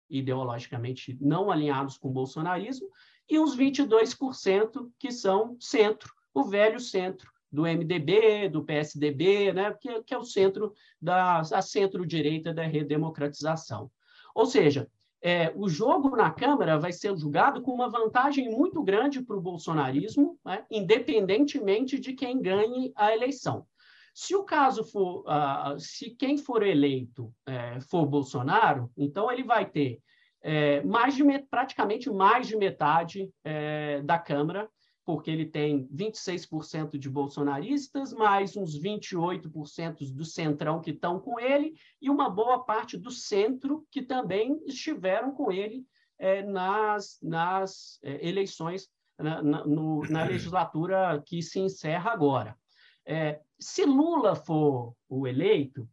ideologicamente 0.08 1.16
não 1.20 1.50
alinhados 1.50 1.96
com 1.96 2.08
o 2.08 2.12
bolsonarismo, 2.12 2.88
e 3.28 3.38
uns 3.38 3.56
22% 3.56 4.90
que 4.98 5.10
são 5.10 5.56
centro, 5.58 6.12
o 6.34 6.44
velho 6.44 6.78
centro 6.78 7.30
do 7.50 7.62
MDB, 7.62 8.48
do 8.48 8.64
PSDB, 8.64 9.52
né, 9.52 9.72
que, 9.80 10.02
que 10.02 10.14
é 10.14 10.18
o 10.18 10.24
centro 10.24 10.74
da 11.00 11.44
centro-direita 11.44 12.52
da 12.52 12.64
redemocratização. 12.64 13.90
Ou 14.34 14.46
seja, 14.46 14.90
é, 15.22 15.52
o 15.54 15.68
jogo 15.68 16.16
na 16.16 16.30
Câmara 16.30 16.78
vai 16.78 16.92
ser 16.92 17.16
julgado 17.16 17.62
com 17.62 17.72
uma 17.72 17.88
vantagem 17.88 18.50
muito 18.50 18.82
grande 18.82 19.22
para 19.22 19.36
o 19.36 19.40
bolsonarismo, 19.40 20.36
né, 20.44 20.64
independentemente 20.68 21.98
de 21.98 22.12
quem 22.12 22.42
ganhe 22.42 22.92
a 22.96 23.12
eleição. 23.14 23.64
Se 24.12 24.34
o 24.34 24.42
caso 24.42 24.84
for, 24.84 25.20
uh, 25.20 25.78
se 25.78 26.10
quem 26.10 26.36
for 26.36 26.62
eleito 26.62 27.32
uh, 27.48 27.80
for 27.88 28.04
Bolsonaro, 28.04 28.90
então 28.96 29.30
ele 29.30 29.44
vai 29.44 29.64
ter 29.64 30.00
uh, 30.44 30.86
mais 30.86 31.14
de, 31.14 31.24
praticamente 31.48 32.10
mais 32.10 32.46
de 32.46 32.56
metade 32.56 33.30
é, 33.42 34.02
da 34.02 34.18
Câmara 34.18 34.68
porque 35.12 35.30
ele 35.30 35.44
tem 35.44 35.86
26% 35.88 36.96
de 36.96 37.10
bolsonaristas, 37.10 38.14
mais 38.14 38.56
uns 38.56 38.80
28% 38.80 40.10
do 40.10 40.24
centrão 40.24 40.80
que 40.80 40.90
estão 40.90 41.20
com 41.20 41.38
ele, 41.38 41.74
e 42.00 42.08
uma 42.08 42.30
boa 42.30 42.64
parte 42.64 42.96
do 42.96 43.10
centro 43.10 43.86
que 43.90 44.00
também 44.00 44.58
estiveram 44.64 45.30
com 45.32 45.52
ele 45.52 45.84
é, 46.18 46.42
nas, 46.42 47.18
nas 47.20 47.98
é, 48.02 48.26
eleições, 48.26 48.88
na, 49.18 49.42
na, 49.42 49.66
no, 49.66 50.00
na, 50.08 50.24
legislatura 50.24 51.22
que 51.26 51.42
se 51.42 51.60
encerra 51.60 52.10
agora. 52.10 52.56
É, 53.04 53.38
se 53.60 53.84
Lula 53.84 54.34
for 54.34 54.94
o 55.10 55.26
eleito, 55.26 55.86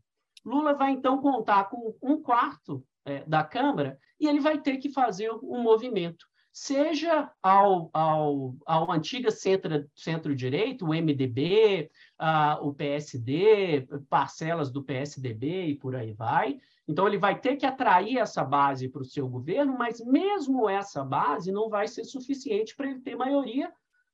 Lula 0.46 0.76
vai 0.76 0.92
então 0.92 1.22
contar 1.22 1.66
com 1.66 1.94
um 2.02 2.22
quarto 2.22 2.88
é, 3.04 3.26
da 3.26 3.44
Câmara 3.44 4.00
e 4.18 4.30
ele 4.30 4.40
vai 4.40 4.62
ter 4.62 4.78
que 4.78 4.90
fazer 4.90 5.30
um 5.30 5.62
movimento 5.62 6.26
seja 6.52 7.32
ao, 7.42 7.90
ao, 7.94 8.56
ao 8.66 8.92
antiga 8.92 9.30
centro-direito, 9.32 10.86
o 10.86 10.94
MDB, 10.94 11.90
uh, 12.20 12.68
o 12.68 12.74
PSD, 12.74 13.88
parcelas 14.10 14.72
do 14.72 14.84
PSDB 14.84 15.68
e 15.68 15.76
por 15.76 15.96
aí 15.96 16.14
vai. 16.14 16.60
Então, 16.88 17.08
ele 17.08 17.20
vai 17.20 17.40
ter 17.40 17.56
que 17.56 17.68
atrair 17.68 18.18
essa 18.18 18.44
base 18.44 18.90
para 18.90 19.04
o 19.04 19.06
seu 19.06 19.30
governo, 19.30 19.78
mas 19.78 20.04
mesmo 20.04 20.68
essa 20.68 21.04
base 21.04 21.52
não 21.52 21.70
vai 21.70 21.88
ser 21.88 22.04
suficiente 22.04 22.76
para 22.76 22.90
ele 22.90 23.00
ter 23.02 23.16
maioria 23.16 23.72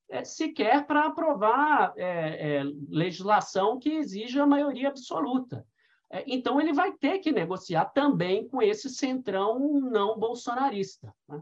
é, 0.09 0.23
sequer 0.25 0.85
para 0.85 1.05
aprovar 1.05 1.93
é, 1.95 2.57
é, 2.57 2.63
legislação 2.89 3.79
que 3.79 3.89
exija 3.89 4.45
maioria 4.45 4.89
absoluta. 4.89 5.65
É, 6.11 6.23
então, 6.27 6.59
ele 6.59 6.73
vai 6.73 6.91
ter 6.91 7.19
que 7.19 7.31
negociar 7.31 7.85
também 7.85 8.45
com 8.45 8.61
esse 8.61 8.89
centrão 8.89 9.79
não 9.79 10.19
bolsonarista. 10.19 11.15
Né? 11.29 11.41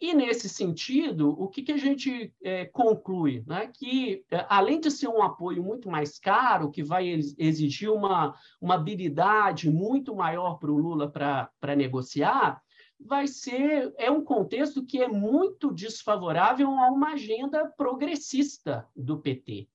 E, 0.00 0.14
nesse 0.14 0.48
sentido, 0.48 1.30
o 1.30 1.48
que, 1.48 1.62
que 1.62 1.72
a 1.72 1.76
gente 1.76 2.32
é, 2.42 2.66
conclui? 2.66 3.42
Né? 3.46 3.68
Que, 3.74 4.24
é, 4.30 4.46
além 4.48 4.80
de 4.80 4.90
ser 4.92 5.08
um 5.08 5.22
apoio 5.22 5.62
muito 5.62 5.90
mais 5.90 6.20
caro, 6.20 6.70
que 6.70 6.84
vai 6.84 7.08
exigir 7.36 7.90
uma, 7.90 8.34
uma 8.60 8.76
habilidade 8.76 9.68
muito 9.68 10.14
maior 10.14 10.54
para 10.54 10.70
o 10.70 10.78
Lula 10.78 11.10
para 11.10 11.74
negociar, 11.76 12.62
vai 13.00 13.26
ser 13.26 13.92
é 13.96 14.10
um 14.10 14.22
contexto 14.22 14.84
que 14.84 15.02
é 15.02 15.08
muito 15.08 15.72
desfavorável 15.72 16.68
a 16.70 16.90
uma 16.90 17.12
agenda 17.12 17.66
progressista 17.76 18.86
do 18.94 19.18
PT. 19.18 19.68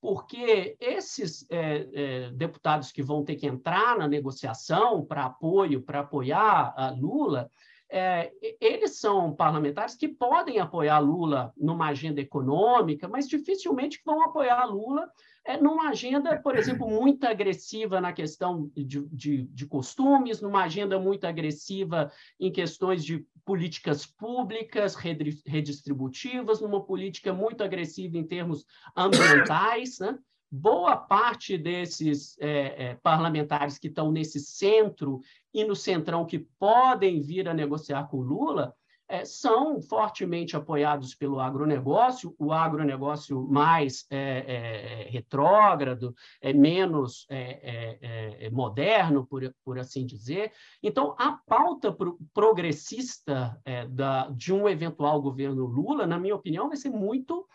Porque 0.00 0.76
esses 0.80 1.44
é, 1.50 1.88
é, 1.92 2.30
deputados 2.30 2.92
que 2.92 3.02
vão 3.02 3.24
ter 3.24 3.34
que 3.36 3.46
entrar 3.46 3.98
na 3.98 4.06
negociação 4.06 5.04
para 5.04 5.24
apoio, 5.24 5.82
para 5.82 6.00
apoiar 6.00 6.72
a 6.76 6.90
Lula, 6.90 7.50
é, 7.90 8.30
eles 8.60 8.98
são 8.98 9.34
parlamentares 9.34 9.94
que 9.94 10.08
podem 10.08 10.58
apoiar 10.58 10.98
Lula 10.98 11.52
numa 11.56 11.88
agenda 11.88 12.20
econômica, 12.20 13.08
mas 13.08 13.28
dificilmente 13.28 14.00
vão 14.04 14.22
apoiar 14.22 14.64
Lula 14.66 15.10
é, 15.44 15.56
numa 15.56 15.88
agenda, 15.88 16.38
por 16.38 16.56
exemplo, 16.56 16.86
muito 16.86 17.24
agressiva 17.24 18.00
na 18.00 18.12
questão 18.12 18.70
de, 18.76 19.06
de, 19.06 19.44
de 19.44 19.66
costumes, 19.66 20.42
numa 20.42 20.64
agenda 20.64 21.00
muito 21.00 21.24
agressiva 21.24 22.12
em 22.38 22.52
questões 22.52 23.02
de 23.02 23.26
políticas 23.46 24.04
públicas 24.04 24.94
redistributivas, 24.94 26.60
numa 26.60 26.84
política 26.84 27.32
muito 27.32 27.64
agressiva 27.64 28.18
em 28.18 28.24
termos 28.26 28.66
ambientais, 28.94 29.98
né? 30.00 30.18
Boa 30.50 30.96
parte 30.96 31.58
desses 31.58 32.36
é, 32.40 32.90
é, 32.90 32.94
parlamentares 33.02 33.78
que 33.78 33.88
estão 33.88 34.10
nesse 34.10 34.40
centro 34.40 35.20
e 35.52 35.64
no 35.64 35.76
centrão 35.76 36.24
que 36.24 36.38
podem 36.58 37.20
vir 37.20 37.48
a 37.48 37.54
negociar 37.54 38.08
com 38.08 38.20
Lula 38.20 38.74
é, 39.10 39.24
são 39.24 39.80
fortemente 39.80 40.54
apoiados 40.54 41.14
pelo 41.14 41.40
agronegócio, 41.40 42.34
o 42.38 42.52
agronegócio 42.52 43.40
mais 43.48 44.06
é, 44.10 45.06
é, 45.06 45.10
retrógrado, 45.10 46.14
é 46.42 46.52
menos 46.52 47.26
é, 47.30 47.98
é, 48.42 48.50
moderno, 48.50 49.26
por, 49.26 49.50
por 49.64 49.78
assim 49.78 50.04
dizer. 50.04 50.52
Então, 50.82 51.16
a 51.18 51.38
pauta 51.46 51.90
pro, 51.90 52.18
progressista 52.34 53.58
da, 53.88 54.28
de 54.28 54.52
um 54.52 54.68
eventual 54.68 55.22
governo 55.22 55.64
Lula, 55.64 56.06
na 56.06 56.18
minha 56.18 56.36
opinião, 56.36 56.68
vai 56.68 56.76
ser 56.76 56.90
muito 56.90 57.48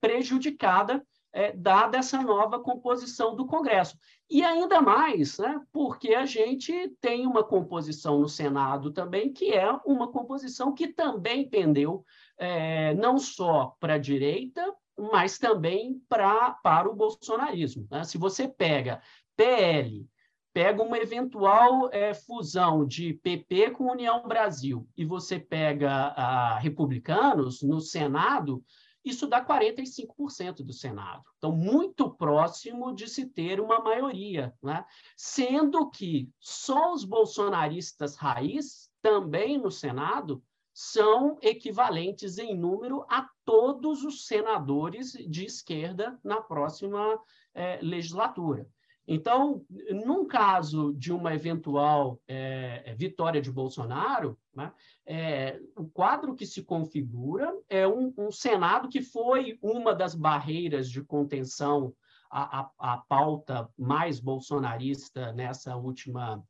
prejudicada 0.00 1.04
é, 1.32 1.52
dada 1.52 1.98
essa 1.98 2.22
nova 2.22 2.58
composição 2.60 3.34
do 3.34 3.46
Congresso. 3.46 3.96
E 4.30 4.42
ainda 4.42 4.80
mais, 4.80 5.38
né, 5.38 5.60
porque 5.72 6.14
a 6.14 6.26
gente 6.26 6.88
tem 7.00 7.26
uma 7.26 7.42
composição 7.42 8.18
no 8.20 8.28
Senado 8.28 8.92
também, 8.92 9.32
que 9.32 9.52
é 9.52 9.70
uma 9.84 10.10
composição 10.10 10.74
que 10.74 10.88
também 10.88 11.48
pendeu 11.48 12.04
é, 12.36 12.94
não 12.94 13.18
só 13.18 13.76
para 13.80 13.94
a 13.94 13.98
direita, 13.98 14.74
mas 14.96 15.38
também 15.38 16.02
pra, 16.08 16.52
para 16.62 16.88
o 16.88 16.94
bolsonarismo. 16.94 17.86
Né? 17.90 18.04
Se 18.04 18.18
você 18.18 18.48
pega 18.48 19.00
PL, 19.36 20.08
pega 20.52 20.82
uma 20.82 20.98
eventual 20.98 21.88
é, 21.92 22.12
fusão 22.12 22.84
de 22.84 23.14
PP 23.14 23.70
com 23.70 23.92
União 23.92 24.26
Brasil 24.26 24.88
e 24.96 25.04
você 25.04 25.38
pega 25.38 25.90
a, 25.90 26.58
republicanos 26.58 27.62
no 27.62 27.80
Senado, 27.80 28.62
isso 29.04 29.26
dá 29.26 29.44
45% 29.44 30.64
do 30.64 30.72
Senado. 30.72 31.24
Então, 31.38 31.52
muito 31.52 32.10
próximo 32.10 32.94
de 32.94 33.08
se 33.08 33.26
ter 33.26 33.60
uma 33.60 33.80
maioria, 33.80 34.54
né? 34.62 34.84
sendo 35.16 35.88
que 35.90 36.30
só 36.40 36.92
os 36.92 37.04
bolsonaristas 37.04 38.16
raiz, 38.16 38.90
também 39.00 39.58
no 39.58 39.70
Senado, 39.70 40.42
são 40.74 41.36
equivalentes 41.42 42.38
em 42.38 42.56
número 42.56 43.04
a 43.08 43.28
todos 43.44 44.04
os 44.04 44.26
senadores 44.26 45.12
de 45.12 45.44
esquerda 45.44 46.18
na 46.22 46.40
próxima 46.40 47.20
é, 47.52 47.80
legislatura. 47.82 48.68
Então, 49.10 49.64
num 50.04 50.26
caso 50.26 50.92
de 50.92 51.10
uma 51.10 51.34
eventual 51.34 52.20
é, 52.28 52.94
vitória 52.94 53.40
de 53.40 53.50
Bolsonaro, 53.50 54.38
né, 54.54 54.70
é, 55.06 55.58
o 55.74 55.88
quadro 55.88 56.34
que 56.34 56.44
se 56.44 56.62
configura 56.62 57.50
é 57.70 57.88
um, 57.88 58.12
um, 58.18 58.30
Senado 58.30 58.86
que 58.86 59.00
foi 59.00 59.58
uma 59.62 59.94
das 59.94 60.14
barreiras 60.14 60.90
de 60.90 61.02
contenção 61.02 61.94
à, 62.30 62.60
à, 62.60 62.70
à 62.78 62.98
pauta 62.98 63.66
mais 63.78 64.20
bolsonarista 64.20 65.32
nessa 65.32 65.74
última, 65.74 66.44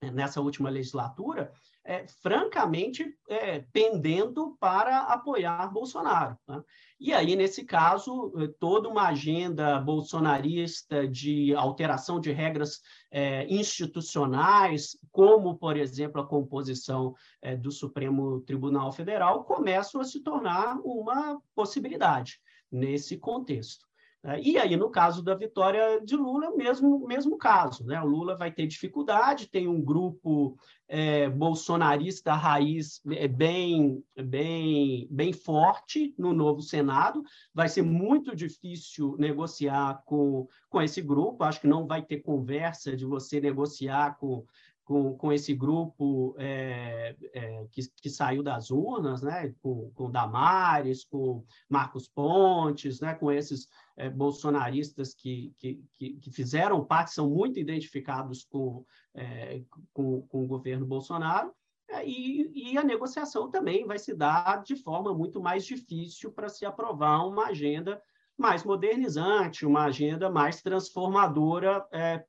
nessa 0.00 0.40
última 0.40 0.70
legislatura, 0.70 1.52
é, 1.84 2.06
francamente 2.22 3.14
é, 3.28 3.60
pendendo 3.72 4.56
para 4.60 5.00
apoiar 5.00 5.72
Bolsonaro. 5.72 6.36
Né? 6.46 6.62
E 7.00 7.12
aí, 7.12 7.34
nesse 7.34 7.64
caso, 7.64 8.32
eh, 8.38 8.48
toda 8.60 8.88
uma 8.88 9.08
agenda 9.08 9.80
bolsonarista 9.80 11.08
de 11.08 11.52
alteração 11.52 12.20
de 12.20 12.30
regras 12.30 12.80
é, 13.10 13.44
institucionais, 13.52 14.96
como, 15.10 15.58
por 15.58 15.76
exemplo, 15.76 16.20
a 16.20 16.26
composição 16.26 17.12
é, 17.40 17.56
do 17.56 17.72
Supremo 17.72 18.40
Tribunal 18.42 18.92
Federal, 18.92 19.42
começam 19.42 20.00
a 20.00 20.04
se 20.04 20.20
tornar 20.20 20.78
uma 20.84 21.42
possibilidade 21.56 22.38
nesse 22.70 23.16
contexto. 23.16 23.84
Né? 24.22 24.40
E 24.42 24.58
aí, 24.58 24.76
no 24.76 24.88
caso 24.88 25.22
da 25.22 25.34
vitória 25.34 26.00
de 26.04 26.16
Lula, 26.16 26.50
o 26.50 26.56
mesmo, 26.56 27.06
mesmo 27.06 27.36
caso. 27.36 27.84
Né? 27.84 28.00
O 28.00 28.06
Lula 28.06 28.36
vai 28.36 28.52
ter 28.52 28.66
dificuldade, 28.66 29.48
tem 29.48 29.66
um 29.66 29.80
grupo 29.80 30.56
é, 30.88 31.28
bolsonarista 31.28 32.34
raiz 32.34 33.00
é, 33.10 33.26
bem, 33.26 34.04
bem, 34.16 35.08
bem 35.10 35.32
forte 35.32 36.14
no 36.16 36.32
novo 36.32 36.62
Senado. 36.62 37.22
Vai 37.52 37.68
ser 37.68 37.82
muito 37.82 38.36
difícil 38.36 39.16
negociar 39.18 40.02
com, 40.04 40.46
com 40.68 40.80
esse 40.80 41.02
grupo. 41.02 41.44
Acho 41.44 41.60
que 41.60 41.66
não 41.66 41.86
vai 41.86 42.02
ter 42.02 42.20
conversa 42.20 42.96
de 42.96 43.04
você 43.04 43.40
negociar 43.40 44.16
com 44.18 44.44
com, 44.84 45.16
com 45.16 45.32
esse 45.32 45.54
grupo 45.54 46.34
é, 46.38 47.16
é, 47.32 47.66
que, 47.70 47.82
que 48.00 48.10
saiu 48.10 48.42
das 48.42 48.70
urnas, 48.70 49.22
né? 49.22 49.54
com, 49.62 49.90
com 49.94 50.10
Damares, 50.10 51.04
com 51.04 51.44
Marcos 51.68 52.08
Pontes, 52.08 53.00
né? 53.00 53.14
com 53.14 53.30
esses 53.30 53.68
é, 53.96 54.10
bolsonaristas 54.10 55.14
que, 55.14 55.54
que, 55.58 55.82
que, 55.94 56.30
fizeram 56.30 56.84
parte, 56.84 57.12
são 57.12 57.30
muito 57.30 57.60
identificados 57.60 58.44
com, 58.44 58.84
é, 59.14 59.62
com, 59.92 60.22
com 60.22 60.44
o 60.44 60.46
governo 60.46 60.86
Bolsonaro, 60.86 61.52
é, 61.88 62.06
e, 62.06 62.72
e, 62.72 62.78
a 62.78 62.82
negociação 62.82 63.50
também 63.50 63.86
vai 63.86 63.98
se 63.98 64.14
dar 64.14 64.62
de 64.62 64.76
forma 64.76 65.14
muito 65.14 65.40
mais 65.40 65.64
difícil 65.64 66.32
para 66.32 66.48
se 66.48 66.64
aprovar 66.64 67.26
uma 67.26 67.48
agenda 67.48 68.00
mais 68.36 68.64
modernizante, 68.64 69.66
uma 69.66 69.84
agenda 69.84 70.30
mais 70.30 70.62
transformadora 70.62 71.86
é, 71.92 72.24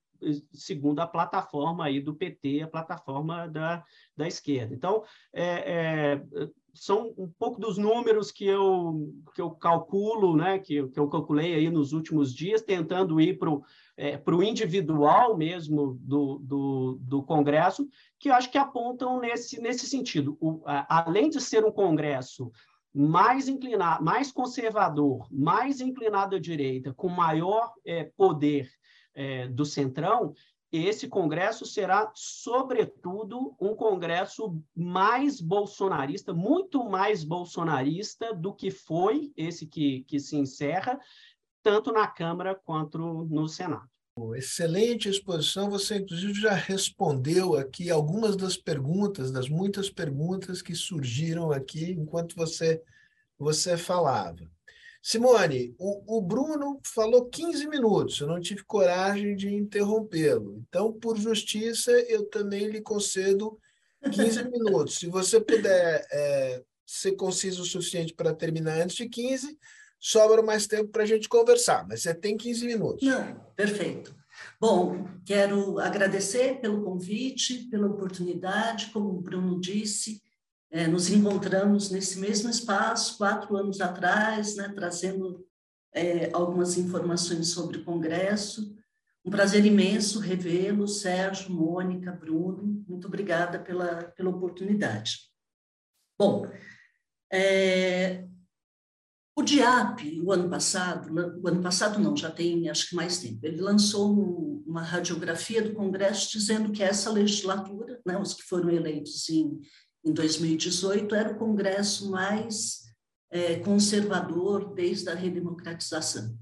segundo 0.54 1.00
a 1.00 1.08
plataforma 1.08 1.86
aí 1.86 2.00
do 2.00 2.14
PT, 2.14 2.62
a 2.62 2.68
plataforma 2.68 3.48
da, 3.48 3.84
da 4.16 4.28
esquerda. 4.28 4.74
Então, 4.74 5.04
é, 5.34 5.46
é, 5.46 6.50
são 6.74 7.14
um 7.18 7.28
pouco 7.28 7.60
dos 7.60 7.78
números 7.78 8.32
que 8.32 8.46
eu, 8.46 9.14
que 9.36 9.42
eu 9.42 9.52
calculo, 9.52 10.36
né, 10.36 10.58
que, 10.60 10.88
que 10.88 11.00
eu 11.00 11.08
calculei 11.08 11.54
aí 11.54 11.70
nos 11.70 11.94
últimos 11.94 12.34
dias, 12.34 12.62
tentando 12.62 13.22
ir 13.22 13.38
para 13.38 13.50
o 13.50 13.64
é, 13.96 14.20
individual 14.44 15.38
mesmo 15.38 15.98
do, 16.02 16.40
do, 16.40 16.98
do 17.02 17.24
Congresso, 17.24 17.88
que 18.20 18.30
eu 18.30 18.34
acho 18.34 18.52
que 18.52 18.58
apontam 18.58 19.20
nesse, 19.20 19.62
nesse 19.62 19.86
sentido. 19.86 20.36
O, 20.40 20.62
a, 20.66 21.04
além 21.06 21.30
de 21.30 21.40
ser 21.40 21.64
um 21.64 21.72
Congresso 21.72 22.52
mais 22.94 23.48
inclinado, 23.48 24.04
mais 24.04 24.32
conservador, 24.32 25.28
mais 25.32 25.82
inclinado 25.82 26.36
à 26.36 26.40
direita, 26.40 26.94
com 26.94 27.10
maior 27.10 27.74
é, 27.86 28.04
poder 28.16 28.70
é, 29.14 29.48
do 29.48 29.66
Centrão, 29.66 30.34
esse 30.72 31.08
Congresso 31.08 31.68
será, 31.68 32.12
sobretudo, 32.16 33.56
um 33.62 33.76
Congresso 33.76 34.60
mais 34.76 35.40
bolsonarista, 35.40 36.34
muito 36.34 36.84
mais 36.84 37.24
bolsonarista 37.24 38.34
do 38.34 38.52
que 38.52 38.72
foi 38.72 39.32
esse 39.38 39.68
que, 39.68 40.04
que 40.08 40.20
se 40.20 40.36
encerra, 40.36 41.00
tanto 41.62 41.92
na 41.92 42.08
Câmara 42.08 42.56
quanto 42.56 42.98
no 42.98 43.48
Senado. 43.48 43.88
Excelente 44.36 45.10
exposição. 45.10 45.70
Você, 45.70 45.98
inclusive, 45.98 46.34
já 46.34 46.54
respondeu 46.54 47.56
aqui 47.56 47.92
algumas 47.92 48.36
das 48.36 48.58
perguntas, 48.58 49.32
das 49.32 49.50
muitas 49.50 49.92
perguntas 49.92 50.62
que 50.62 50.74
surgiram 50.74 51.52
aqui 51.52 51.92
enquanto 51.92 52.36
você, 52.36 52.82
você 53.38 53.78
falava. 53.78 54.50
Simone, 55.06 55.76
o, 55.78 56.18
o 56.18 56.22
Bruno 56.22 56.80
falou 56.82 57.26
15 57.26 57.68
minutos, 57.68 58.22
eu 58.22 58.28
não 58.28 58.40
tive 58.40 58.64
coragem 58.64 59.36
de 59.36 59.54
interrompê-lo. 59.54 60.64
Então, 60.66 60.94
por 60.94 61.18
justiça, 61.18 61.92
eu 61.92 62.24
também 62.30 62.70
lhe 62.70 62.80
concedo 62.80 63.60
15 64.02 64.46
minutos. 64.50 64.96
Se 64.96 65.08
você 65.08 65.42
puder 65.42 66.08
é, 66.10 66.64
ser 66.86 67.18
conciso 67.18 67.64
o 67.64 67.66
suficiente 67.66 68.14
para 68.14 68.34
terminar 68.34 68.82
antes 68.82 68.96
de 68.96 69.10
15, 69.10 69.60
sobra 70.00 70.42
mais 70.42 70.68
tempo 70.68 70.90
para 70.90 71.04
a 71.04 71.06
gente 71.06 71.28
conversar, 71.28 71.86
mas 71.86 72.02
você 72.02 72.14
tem 72.14 72.38
15 72.38 72.66
minutos. 72.66 73.06
Não, 73.06 73.36
perfeito. 73.58 74.16
Bom, 74.58 75.06
quero 75.26 75.80
agradecer 75.80 76.62
pelo 76.62 76.82
convite, 76.82 77.68
pela 77.70 77.88
oportunidade, 77.88 78.86
como 78.94 79.10
o 79.10 79.22
Bruno 79.22 79.60
disse, 79.60 80.22
é, 80.74 80.88
nos 80.88 81.08
encontramos 81.12 81.92
nesse 81.92 82.20
mesmo 82.20 82.50
espaço 82.50 83.20
quatro 83.20 83.56
anos 83.56 83.80
atrás, 83.80 84.56
né, 84.56 84.70
trazendo 84.70 85.46
é, 85.94 86.32
algumas 86.34 86.80
informações 86.80 87.50
sobre 87.50 87.78
o 87.78 87.86
Congresso. 87.86 88.76
Um 89.24 89.30
prazer 89.30 89.64
imenso 89.64 90.20
revê-lo, 90.20 90.88
Sérgio, 90.88 91.52
Mônica, 91.52 92.12
Bruno. 92.12 92.84
Muito 92.88 93.08
obrigada 93.08 93.60
pela, 93.60 94.06
pela 94.16 94.32
oportunidade. 94.32 95.20
Bom, 96.18 96.52
é, 97.32 98.28
o 99.38 99.44
DIAP, 99.44 100.22
o 100.24 100.32
ano 100.32 100.50
passado, 100.50 101.14
o 101.40 101.48
ano 101.48 101.62
passado 101.62 102.00
não, 102.00 102.18
já 102.18 102.32
tem 102.32 102.68
acho 102.68 102.90
que 102.90 102.96
mais 102.96 103.20
tempo, 103.20 103.46
ele 103.46 103.62
lançou 103.62 104.64
uma 104.66 104.82
radiografia 104.82 105.62
do 105.62 105.76
Congresso 105.76 106.32
dizendo 106.32 106.72
que 106.72 106.82
essa 106.82 107.12
legislatura, 107.12 108.02
né, 108.04 108.18
os 108.18 108.34
que 108.34 108.42
foram 108.42 108.72
eleitos 108.72 109.30
em, 109.30 109.60
em 110.04 110.12
2018, 110.12 111.16
era 111.16 111.32
o 111.32 111.38
Congresso 111.38 112.10
mais 112.10 112.84
é, 113.32 113.60
conservador 113.60 114.74
desde 114.74 115.10
a 115.10 115.16
redemocratização. 115.16 116.38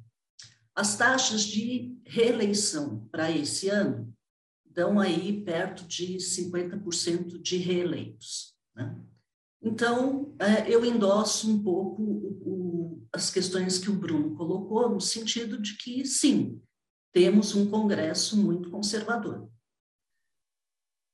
As 0.76 0.98
taxas 0.98 1.44
de 1.44 1.98
reeleição 2.06 3.08
para 3.12 3.32
esse 3.32 3.70
ano 3.70 4.14
dão 4.66 5.00
aí 5.00 5.44
perto 5.44 5.86
de 5.86 6.18
50% 6.18 7.42
de 7.42 7.58
reeleitos. 7.58 8.56
Né? 8.76 8.96
Então, 9.62 10.36
é, 10.40 10.70
eu 10.74 10.84
endosso 10.84 11.50
um 11.52 11.62
pouco 11.62 12.02
o, 12.02 13.08
as 13.14 13.30
questões 13.30 13.78
que 13.78 13.90
o 13.90 13.96
Bruno 13.96 14.36
colocou, 14.36 14.90
no 14.90 15.00
sentido 15.00 15.62
de 15.62 15.78
que, 15.78 16.06
sim, 16.06 16.62
temos 17.14 17.54
um 17.54 17.70
Congresso 17.70 18.38
muito 18.38 18.72
conservador. 18.72 19.50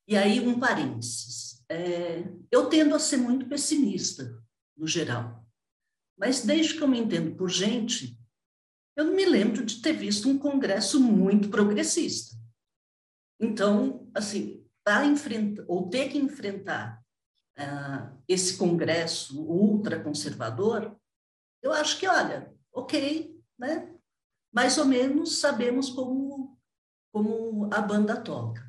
E 0.07 0.15
aí, 0.15 0.39
um 0.39 0.59
parênteses. 0.59 1.46
É, 1.69 2.23
eu 2.51 2.69
tendo 2.69 2.95
a 2.95 2.99
ser 2.99 3.17
muito 3.17 3.47
pessimista, 3.47 4.41
no 4.75 4.87
geral. 4.87 5.45
Mas 6.17 6.45
desde 6.45 6.75
que 6.75 6.81
eu 6.81 6.87
me 6.87 6.99
entendo 6.99 7.35
por 7.35 7.49
gente, 7.49 8.17
eu 8.95 9.05
não 9.05 9.13
me 9.13 9.25
lembro 9.25 9.65
de 9.65 9.81
ter 9.81 9.93
visto 9.93 10.29
um 10.29 10.37
Congresso 10.37 10.99
muito 10.99 11.49
progressista. 11.49 12.35
Então, 13.39 14.09
assim, 14.15 14.65
para 14.83 15.05
enfrentar, 15.05 15.65
ou 15.67 15.89
ter 15.89 16.09
que 16.09 16.17
enfrentar 16.17 17.03
uh, 17.59 18.17
esse 18.27 18.57
Congresso 18.57 19.45
ultraconservador, 19.45 20.95
eu 21.61 21.71
acho 21.71 21.99
que, 21.99 22.07
olha, 22.07 22.51
ok, 22.71 23.39
né? 23.59 23.93
mais 24.51 24.77
ou 24.77 24.85
menos 24.85 25.39
sabemos 25.39 25.89
como, 25.89 26.57
como 27.13 27.69
a 27.71 27.81
banda 27.81 28.19
toca. 28.19 28.66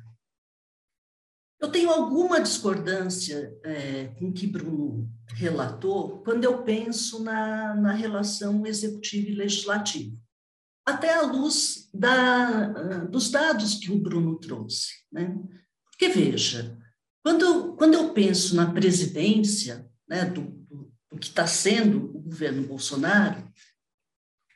Eu 1.59 1.69
tenho 1.69 1.89
alguma 1.89 2.39
discordância 2.39 3.53
é, 3.63 4.07
com 4.17 4.29
o 4.29 4.33
que 4.33 4.47
Bruno 4.47 5.09
relatou 5.33 6.19
quando 6.19 6.43
eu 6.43 6.63
penso 6.63 7.23
na, 7.23 7.75
na 7.75 7.91
relação 7.91 8.65
executivo 8.65 9.29
e 9.29 9.35
legislativo, 9.35 10.17
até 10.85 11.15
à 11.15 11.21
luz 11.21 11.89
da, 11.93 13.03
dos 13.05 13.29
dados 13.29 13.75
que 13.75 13.91
o 13.91 13.99
Bruno 13.99 14.39
trouxe. 14.39 14.89
Né? 15.11 15.37
Porque, 15.91 16.07
veja, 16.07 16.77
quando, 17.23 17.75
quando 17.75 17.93
eu 17.93 18.13
penso 18.13 18.55
na 18.55 18.71
presidência 18.71 19.89
né, 20.07 20.25
do, 20.25 20.41
do, 20.41 20.93
do 21.11 21.19
que 21.19 21.27
está 21.27 21.45
sendo 21.45 22.05
o 22.15 22.21
governo 22.21 22.67
Bolsonaro, 22.67 23.47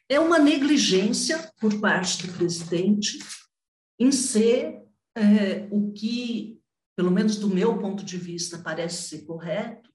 é 0.09 0.19
uma 0.19 0.39
negligência 0.39 1.51
por 1.59 1.79
parte 1.79 2.25
do 2.25 2.33
presidente 2.33 3.19
em 3.99 4.11
ser 4.11 4.81
é, 5.15 5.67
o 5.71 5.91
que, 5.91 6.52
pelo 6.95 7.12
menos 7.12 7.38
do 7.38 7.47
meu 7.47 7.77
ponto 7.79 8.03
de 8.03 8.17
vista, 8.17 8.58
parece 8.60 9.10
ser 9.10 9.25
correto, 9.25 9.89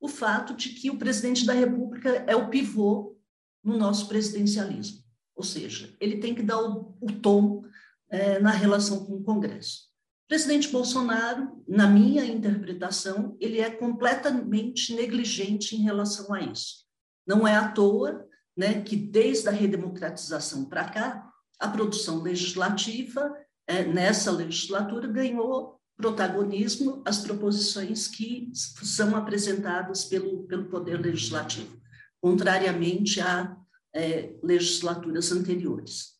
o 0.00 0.08
fato 0.08 0.54
de 0.54 0.70
que 0.70 0.90
o 0.90 0.98
presidente 0.98 1.44
da 1.44 1.52
República 1.52 2.24
é 2.26 2.36
o 2.36 2.48
pivô 2.48 3.16
no 3.62 3.76
nosso 3.76 4.08
presidencialismo. 4.08 5.02
Ou 5.34 5.42
seja, 5.42 5.94
ele 6.00 6.18
tem 6.18 6.34
que 6.34 6.42
dar 6.42 6.60
o, 6.60 6.96
o 7.00 7.12
tom 7.12 7.64
é, 8.08 8.38
na 8.38 8.50
relação 8.50 9.04
com 9.04 9.14
o 9.14 9.22
Congresso. 9.22 9.86
O 10.24 10.28
presidente 10.28 10.68
Bolsonaro, 10.68 11.62
na 11.68 11.86
minha 11.86 12.24
interpretação, 12.24 13.36
ele 13.40 13.60
é 13.60 13.70
completamente 13.70 14.94
negligente 14.94 15.76
em 15.76 15.82
relação 15.82 16.32
a 16.32 16.40
isso. 16.40 16.84
Não 17.26 17.46
é 17.46 17.54
à 17.54 17.68
toa 17.68 18.26
né, 18.56 18.82
que, 18.82 18.96
desde 18.96 19.48
a 19.48 19.52
redemocratização 19.52 20.64
para 20.64 20.88
cá, 20.88 21.30
a 21.58 21.68
produção 21.68 22.22
legislativa, 22.22 23.34
é, 23.66 23.84
nessa 23.84 24.30
legislatura, 24.30 25.06
ganhou 25.08 25.75
protagonismo 25.96 27.02
as 27.04 27.18
proposições 27.18 28.06
que 28.06 28.50
são 28.54 29.16
apresentadas 29.16 30.04
pelo, 30.04 30.44
pelo 30.44 30.66
Poder 30.66 31.00
Legislativo, 31.00 31.80
contrariamente 32.20 33.20
a 33.20 33.56
é, 33.94 34.34
legislaturas 34.42 35.32
anteriores. 35.32 36.16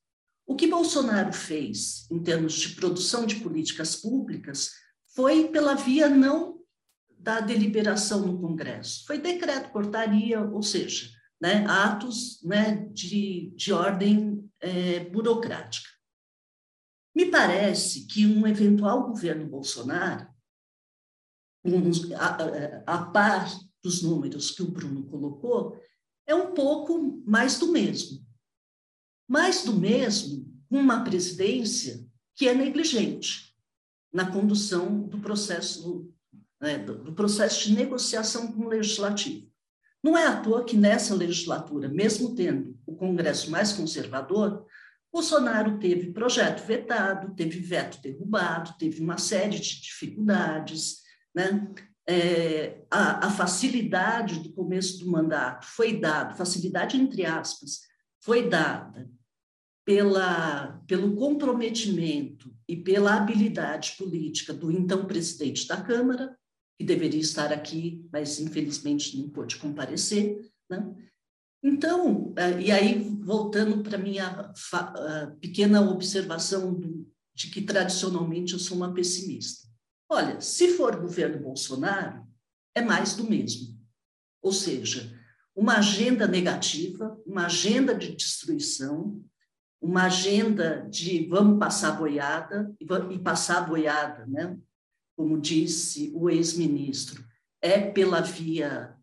O 0.47 0.55
que 0.55 0.67
Bolsonaro 0.67 1.33
fez 1.33 2.07
em 2.11 2.23
termos 2.23 2.55
de 2.55 2.71
produção 2.71 3.27
de 3.27 3.37
políticas 3.37 3.97
públicas 3.97 4.71
foi 5.15 5.49
pela 5.49 5.75
via 5.75 6.09
não 6.09 6.61
da 7.19 7.41
deliberação 7.41 8.21
no 8.21 8.41
Congresso, 8.41 9.05
foi 9.07 9.19
decreto, 9.19 9.73
portaria, 9.73 10.41
ou 10.41 10.62
seja, 10.62 11.11
né, 11.41 11.67
atos 11.67 12.41
né, 12.45 12.87
de, 12.93 13.53
de 13.57 13.73
ordem 13.73 14.49
é, 14.61 15.01
burocrática. 15.01 15.89
Me 17.17 17.27
parece 17.27 18.07
que 18.07 18.27
um 18.27 18.47
eventual 18.47 19.09
governo 19.09 19.49
Bolsonaro, 19.49 20.29
a, 22.15 22.95
a 22.95 23.07
par 23.07 23.51
dos 23.83 24.03
números 24.03 24.53
que 24.53 24.63
o 24.63 24.71
Bruno 24.71 25.05
colocou, 25.07 25.77
é 26.27 26.35
um 26.35 26.53
pouco 26.53 27.23
mais 27.27 27.59
do 27.59 27.73
mesmo 27.73 28.27
mais 29.29 29.65
do 29.65 29.73
mesmo 29.73 30.47
uma 30.71 31.03
presidência 31.03 32.07
que 32.35 32.49
é 32.49 32.55
negligente 32.55 33.55
na 34.13 34.31
condução 34.31 35.03
do 35.03 35.19
processo, 35.19 36.11
né, 36.61 36.79
do 36.79 37.13
processo 37.13 37.67
de 37.67 37.75
negociação 37.75 38.53
com 38.53 38.65
o 38.65 38.69
legislativo. 38.69 39.51
Não 40.03 40.17
é 40.17 40.27
à 40.27 40.41
toa 40.41 40.65
que 40.65 40.77
nessa 40.77 41.15
legislatura, 41.15 41.89
mesmo 41.89 42.35
tendo 42.35 42.79
o 42.87 42.95
Congresso 42.95 43.51
mais 43.51 43.73
conservador, 43.73 44.65
Bolsonaro 45.17 45.79
teve 45.79 46.13
projeto 46.13 46.67
vetado, 46.67 47.35
teve 47.35 47.59
veto 47.59 48.03
derrubado, 48.03 48.75
teve 48.79 49.01
uma 49.01 49.17
série 49.17 49.59
de 49.59 49.81
dificuldades, 49.81 50.99
né? 51.35 51.73
É, 52.07 52.85
a, 52.91 53.27
a 53.27 53.31
facilidade 53.31 54.41
do 54.41 54.53
começo 54.53 54.99
do 55.01 55.11
mandato 55.11 55.65
foi 55.67 55.99
dada, 55.99 56.35
facilidade 56.35 56.99
entre 56.99 57.25
aspas, 57.25 57.81
foi 58.21 58.47
dada 58.47 59.11
pela, 59.87 60.85
pelo 60.87 61.17
comprometimento 61.17 62.55
e 62.69 62.77
pela 62.77 63.15
habilidade 63.15 63.95
política 63.97 64.53
do 64.53 64.71
então 64.71 65.07
presidente 65.07 65.67
da 65.67 65.81
Câmara, 65.81 66.37
que 66.79 66.85
deveria 66.85 67.21
estar 67.21 67.55
aqui, 67.55 68.07
mas 68.13 68.39
infelizmente 68.39 69.17
não 69.17 69.31
pôde 69.31 69.57
comparecer. 69.57 70.47
Né? 70.69 70.95
Então, 71.67 72.33
eh, 72.37 72.61
e 72.61 72.71
aí, 72.71 73.03
voltando 73.25 73.83
para 73.83 73.99
minha 73.99 74.53
pequena 75.41 75.81
observação 75.81 76.79
de 77.35 77.51
que 77.51 77.61
tradicionalmente 77.61 78.53
eu 78.53 78.59
sou 78.61 78.77
uma 78.77 78.95
pessimista. 78.95 79.67
Olha, 80.09 80.41
se 80.41 80.69
for 80.75 80.95
governo 81.01 81.43
Bolsonaro, 81.43 82.25
é 82.73 82.81
mais 82.81 83.17
do 83.17 83.29
mesmo. 83.29 83.77
Ou 84.41 84.53
seja, 84.53 85.13
uma 85.57 85.79
agenda 85.79 86.29
negativa, 86.29 87.21
uma 87.27 87.47
agenda 87.47 87.93
de 87.97 88.15
destruição, 88.15 89.21
uma 89.83 90.05
agenda 90.05 90.87
de 90.89 91.27
vamos 91.27 91.59
passar 91.59 91.99
boiada 91.99 92.73
e 92.79 93.19
passar 93.19 93.63
boiada, 93.63 94.25
né? 94.27 94.57
Como 95.17 95.41
disse 95.41 96.13
o 96.15 96.31
ex-ministro, 96.31 97.25
é 97.61 97.91
pela 97.91 98.21
via, 98.21 98.96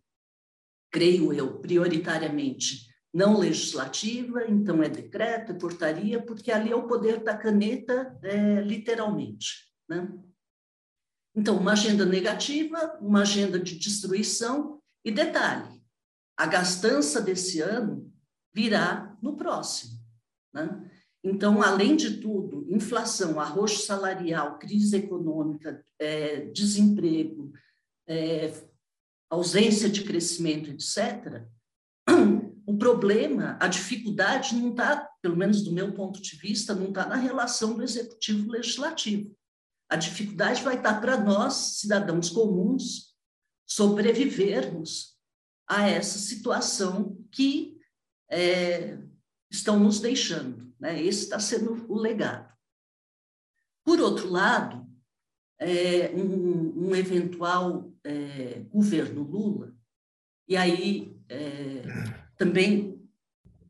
creio 0.94 1.34
eu, 1.34 1.60
prioritariamente 1.60 2.88
não 3.12 3.38
legislativa, 3.38 4.46
então 4.48 4.82
é 4.82 4.90
decreto, 4.90 5.52
é 5.52 5.56
portaria, 5.56 6.22
porque 6.22 6.52
ali 6.52 6.72
é 6.72 6.76
o 6.76 6.88
poder 6.88 7.24
da 7.24 7.38
caneta, 7.38 8.18
é, 8.24 8.62
literalmente. 8.62 9.72
Né? 9.88 10.12
Então, 11.36 11.58
uma 11.58 11.74
agenda 11.74 12.06
negativa, 12.06 12.98
uma 13.02 13.22
agenda 13.22 13.60
de 13.60 13.78
destruição, 13.78 14.80
e 15.06 15.12
detalhe, 15.12 15.84
a 16.38 16.46
gastança 16.46 17.22
desse 17.22 17.60
ano 17.60 18.12
virá 18.54 19.16
no 19.22 19.36
próximo. 19.36 20.00
Né? 20.54 20.90
Então, 21.24 21.62
além 21.62 21.96
de 21.96 22.18
tudo, 22.18 22.66
inflação, 22.70 23.40
arroxo 23.40 23.86
salarial, 23.86 24.58
crise 24.58 24.98
econômica, 24.98 25.86
é, 26.00 26.46
desemprego, 26.48 27.52
é, 28.08 28.52
ausência 29.34 29.90
de 29.90 30.04
crescimento, 30.04 30.70
etc., 30.70 31.46
o 32.66 32.78
problema, 32.78 33.58
a 33.60 33.68
dificuldade 33.68 34.56
não 34.56 34.72
está, 34.72 35.10
pelo 35.22 35.38
menos 35.38 35.62
do 35.62 35.72
meu 35.72 35.94
ponto 35.94 36.22
de 36.22 36.36
vista, 36.36 36.76
não 36.76 36.90
está 36.90 37.06
na 37.06 37.16
relação 37.16 37.76
do 37.76 37.84
executivo 37.84 38.52
legislativo. 38.52 39.36
A 39.90 39.96
dificuldade 39.96 40.64
vai 40.64 40.76
estar 40.76 41.00
para 41.00 41.18
nós, 41.18 41.80
cidadãos 41.80 42.30
comuns, 42.30 43.14
sobrevivermos 43.66 45.18
a 45.68 45.88
essa 45.88 46.18
situação 46.18 47.18
que 47.32 47.78
é, 48.30 48.98
estão 49.52 49.80
nos 49.80 50.00
deixando. 50.00 50.74
Né? 50.80 51.02
Esse 51.02 51.24
está 51.24 51.40
sendo 51.40 51.86
o 51.92 51.98
legado. 51.98 52.52
Por 53.86 54.00
outro 54.00 54.30
lado, 54.30 54.88
é, 55.60 56.10
um, 56.16 56.88
um, 56.88 56.96
eventual 56.96 57.93
é, 58.04 58.60
governo 58.72 59.24
Lula, 59.24 59.76
e 60.48 60.58
aí 60.58 61.18
é, 61.30 61.84
também 62.38 63.02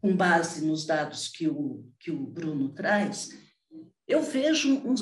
com 0.01 0.15
base 0.15 0.65
nos 0.65 0.85
dados 0.85 1.29
que 1.29 1.47
o, 1.47 1.89
que 1.99 2.11
o 2.11 2.25
Bruno 2.25 2.69
traz, 2.69 3.29
eu 4.07 4.21
vejo 4.21 4.75
um, 4.75 4.93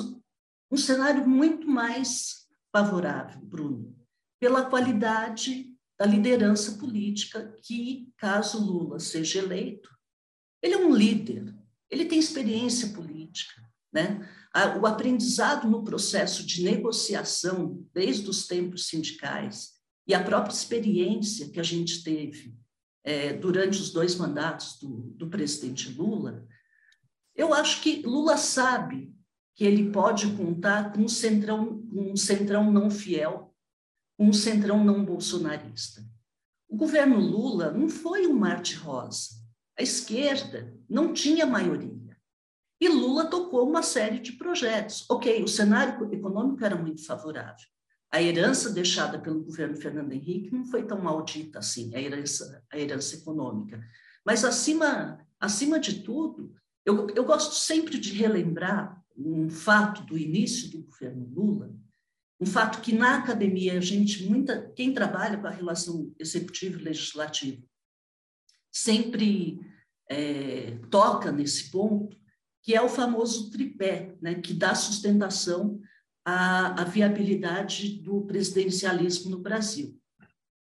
um 0.70 0.76
cenário 0.76 1.28
muito 1.28 1.66
mais 1.66 2.46
favorável, 2.70 3.40
Bruno, 3.42 3.96
pela 4.40 4.64
qualidade 4.64 5.72
da 5.98 6.06
liderança 6.06 6.78
política 6.78 7.54
que, 7.62 8.12
caso 8.16 8.64
Lula 8.64 8.98
seja 8.98 9.40
eleito, 9.40 9.90
ele 10.62 10.74
é 10.74 10.78
um 10.78 10.94
líder, 10.94 11.54
ele 11.90 12.04
tem 12.04 12.18
experiência 12.18 12.88
política, 12.90 13.60
né? 13.92 14.28
O 14.80 14.86
aprendizado 14.86 15.68
no 15.68 15.82
processo 15.82 16.44
de 16.44 16.62
negociação, 16.62 17.86
desde 17.94 18.28
os 18.28 18.46
tempos 18.46 18.86
sindicais, 18.86 19.72
e 20.06 20.14
a 20.14 20.22
própria 20.22 20.52
experiência 20.52 21.48
que 21.48 21.60
a 21.60 21.62
gente 21.62 22.02
teve 22.02 22.54
é, 23.04 23.32
durante 23.32 23.80
os 23.80 23.90
dois 23.90 24.16
mandatos 24.16 24.78
do, 24.78 25.12
do 25.16 25.28
presidente 25.28 25.90
Lula, 25.90 26.46
eu 27.34 27.54
acho 27.54 27.80
que 27.80 28.02
Lula 28.02 28.36
sabe 28.36 29.14
que 29.54 29.64
ele 29.64 29.90
pode 29.90 30.34
contar 30.36 30.92
com 30.92 31.02
um 31.02 31.08
centrão, 31.08 31.82
um 31.92 32.16
centrão 32.16 32.70
não 32.70 32.90
fiel, 32.90 33.54
um 34.18 34.32
centrão 34.32 34.84
não 34.84 35.04
bolsonarista. 35.04 36.04
O 36.68 36.76
governo 36.76 37.18
Lula 37.18 37.70
não 37.70 37.88
foi 37.88 38.26
um 38.26 38.34
mar 38.34 38.60
de 38.62 38.74
rosa. 38.74 39.30
A 39.78 39.82
esquerda 39.82 40.74
não 40.88 41.12
tinha 41.12 41.46
maioria. 41.46 42.01
E 42.82 42.88
Lula 42.88 43.26
tocou 43.26 43.64
uma 43.64 43.80
série 43.80 44.18
de 44.18 44.32
projetos. 44.32 45.08
Ok, 45.08 45.40
o 45.40 45.46
cenário 45.46 46.12
econômico 46.12 46.64
era 46.64 46.74
muito 46.74 47.06
favorável. 47.06 47.64
A 48.10 48.20
herança 48.20 48.70
deixada 48.70 49.20
pelo 49.20 49.44
governo 49.44 49.76
Fernando 49.76 50.10
Henrique 50.10 50.52
não 50.52 50.64
foi 50.64 50.84
tão 50.84 51.00
maldita 51.00 51.60
assim, 51.60 51.94
a 51.94 52.00
herança, 52.00 52.60
a 52.68 52.76
herança 52.76 53.14
econômica. 53.14 53.80
Mas, 54.26 54.44
acima, 54.44 55.24
acima 55.38 55.78
de 55.78 56.02
tudo, 56.02 56.56
eu, 56.84 57.06
eu 57.10 57.24
gosto 57.24 57.54
sempre 57.54 57.96
de 58.00 58.14
relembrar 58.14 59.00
um 59.16 59.48
fato 59.48 60.02
do 60.02 60.18
início 60.18 60.68
do 60.68 60.82
governo 60.82 61.30
Lula, 61.32 61.72
um 62.40 62.46
fato 62.46 62.80
que 62.80 62.92
na 62.92 63.18
academia 63.18 63.78
a 63.78 63.80
gente 63.80 64.24
muita 64.24 64.72
quem 64.74 64.92
trabalha 64.92 65.38
com 65.38 65.46
a 65.46 65.50
relação 65.50 66.12
executivo 66.18 66.80
e 66.80 66.82
legislativo 66.82 67.62
sempre 68.72 69.60
é, 70.10 70.78
toca 70.90 71.30
nesse 71.30 71.70
ponto, 71.70 72.20
que 72.62 72.74
é 72.74 72.80
o 72.80 72.88
famoso 72.88 73.50
tripé, 73.50 74.14
né, 74.20 74.36
que 74.36 74.54
dá 74.54 74.74
sustentação 74.74 75.80
à, 76.24 76.82
à 76.82 76.84
viabilidade 76.84 78.00
do 78.00 78.22
presidencialismo 78.22 79.30
no 79.30 79.38
Brasil, 79.38 79.98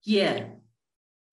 que 0.02 0.20
é 0.20 0.58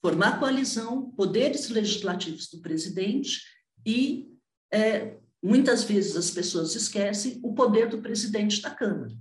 formar 0.03 0.39
coalizão, 0.39 1.11
poderes 1.13 1.69
legislativos 1.69 2.49
do 2.49 2.61
presidente 2.61 3.43
e 3.85 4.29
é, 4.73 5.19
Muitas 5.43 5.85
vezes 5.85 6.17
as 6.17 6.31
pessoas 6.31 6.75
esquecem 6.75 7.41
o 7.43 7.55
poder 7.55 7.89
do 7.89 8.03
presidente 8.03 8.61
da 8.61 8.71
Câmara. 8.71 9.13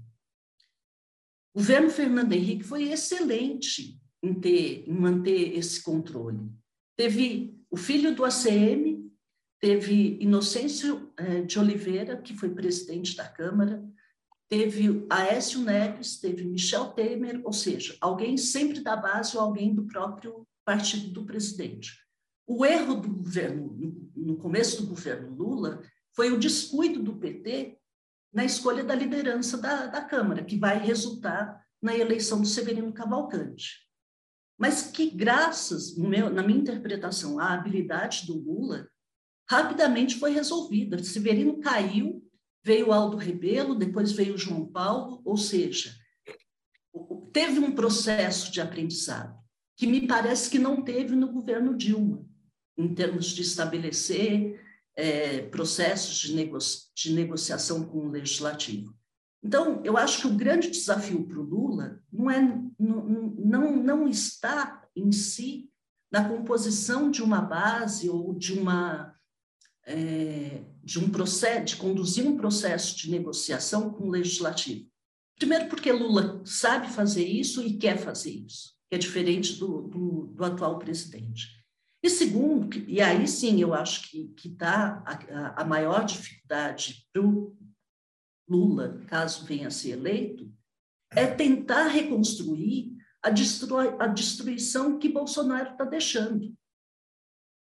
O 1.53 1.59
governo 1.59 1.89
Fernando 1.89 2.33
Henrique 2.33 2.63
foi 2.63 2.89
excelente 2.89 3.99
em, 4.21 4.33
ter, 4.33 4.83
em 4.87 4.93
manter 4.93 5.55
esse 5.55 5.81
controle. 5.81 6.51
Teve 6.95 7.55
o 7.69 7.77
filho 7.77 8.15
do 8.15 8.25
ACM, 8.25 8.96
teve 9.59 10.17
Inocêncio 10.21 11.11
eh, 11.17 11.41
de 11.41 11.59
Oliveira, 11.59 12.17
que 12.17 12.35
foi 12.35 12.49
presidente 12.49 13.15
da 13.15 13.27
Câmara, 13.27 13.83
teve 14.47 15.05
Aécio 15.09 15.61
Neves, 15.61 16.19
teve 16.19 16.45
Michel 16.45 16.91
Temer, 16.91 17.41
ou 17.43 17.51
seja, 17.51 17.97
alguém 17.99 18.37
sempre 18.37 18.81
da 18.81 18.95
base 18.95 19.35
ou 19.35 19.43
alguém 19.43 19.73
do 19.73 19.85
próprio 19.87 20.47
partido 20.63 21.09
do 21.09 21.25
presidente. 21.25 21.99
O 22.45 22.65
erro 22.65 22.95
do 22.95 23.09
governo, 23.09 23.75
no 24.15 24.37
começo 24.37 24.81
do 24.81 24.89
governo 24.89 25.35
Lula, 25.35 25.81
foi 26.15 26.31
o 26.31 26.39
descuido 26.39 27.01
do 27.01 27.17
PT 27.17 27.77
na 28.33 28.45
escolha 28.45 28.83
da 28.83 28.95
liderança 28.95 29.57
da, 29.57 29.87
da 29.87 30.01
Câmara, 30.01 30.43
que 30.43 30.57
vai 30.57 30.77
resultar 30.77 31.61
na 31.81 31.95
eleição 31.95 32.41
do 32.41 32.47
Severino 32.47 32.93
Cavalcante. 32.93 33.87
Mas 34.57 34.83
que, 34.83 35.09
graças, 35.09 35.95
meu, 35.95 36.29
na 36.29 36.41
minha 36.41 36.59
interpretação, 36.59 37.39
à 37.39 37.53
habilidade 37.53 38.25
do 38.25 38.33
Lula, 38.33 38.87
rapidamente 39.49 40.17
foi 40.17 40.31
resolvida. 40.31 41.01
Severino 41.03 41.59
caiu, 41.59 42.23
veio 42.63 42.91
Aldo 42.91 43.17
Rebelo, 43.17 43.75
depois 43.75 44.11
veio 44.11 44.37
João 44.37 44.65
Paulo, 44.65 45.21
ou 45.23 45.37
seja, 45.37 45.95
teve 47.31 47.59
um 47.59 47.71
processo 47.71 48.51
de 48.51 48.59
aprendizado 48.59 49.37
que 49.77 49.85
me 49.85 50.07
parece 50.07 50.49
que 50.49 50.57
não 50.57 50.81
teve 50.81 51.15
no 51.15 51.31
governo 51.31 51.77
Dilma, 51.77 52.25
em 52.77 52.93
termos 52.93 53.27
de 53.27 53.43
estabelecer 53.43 54.59
é, 54.95 55.43
processos 55.43 56.17
de, 56.17 56.33
nego 56.33 56.57
de 56.95 57.13
negociação 57.13 57.85
com 57.85 58.07
o 58.07 58.09
legislativo. 58.09 58.95
Então, 59.43 59.81
eu 59.85 59.95
acho 59.95 60.21
que 60.21 60.27
o 60.27 60.35
grande 60.35 60.69
desafio 60.71 61.25
para 61.27 61.39
o 61.39 61.43
Lula 61.43 62.01
não, 62.11 62.29
é, 62.29 62.41
não, 62.79 63.05
não, 63.37 63.75
não 63.75 64.07
está 64.07 64.83
em 64.95 65.11
si 65.11 65.69
na 66.11 66.27
composição 66.27 67.11
de 67.11 67.21
uma 67.21 67.39
base 67.39 68.09
ou 68.09 68.33
de 68.33 68.53
uma 68.53 69.15
é, 69.87 70.61
de 70.83 70.99
um 70.99 71.09
processo, 71.09 71.65
de 71.65 71.75
conduzir 71.77 72.27
um 72.27 72.35
processo 72.35 72.95
de 72.97 73.09
negociação 73.09 73.89
com 73.89 74.03
o 74.03 74.11
legislativo. 74.11 74.85
Primeiro, 75.37 75.69
porque 75.69 75.91
Lula 75.91 76.41
sabe 76.43 76.89
fazer 76.89 77.25
isso 77.25 77.63
e 77.63 77.77
quer 77.77 77.97
fazer 77.97 78.31
isso, 78.31 78.73
que 78.89 78.95
é 78.95 78.97
diferente 78.97 79.53
do, 79.57 79.83
do, 79.83 80.27
do 80.35 80.43
atual 80.43 80.77
presidente. 80.77 81.47
E 82.03 82.09
segundo, 82.09 82.77
e 82.87 83.01
aí 83.01 83.27
sim 83.27 83.61
eu 83.61 83.73
acho 83.73 84.11
que 84.11 84.31
está 84.45 85.03
a, 85.05 85.61
a, 85.61 85.65
maior 85.65 86.05
dificuldade 86.05 87.07
para 87.11 87.21
o 87.25 87.55
Lula, 88.47 89.03
caso 89.07 89.45
venha 89.45 89.67
a 89.67 89.71
ser 89.71 89.91
eleito, 89.91 90.51
é 91.11 91.25
tentar 91.25 91.87
reconstruir 91.87 92.95
a, 93.21 93.29
destru, 93.29 93.77
a 93.77 94.07
destruição 94.07 94.99
que 94.99 95.09
Bolsonaro 95.09 95.71
está 95.71 95.85
deixando. 95.85 96.53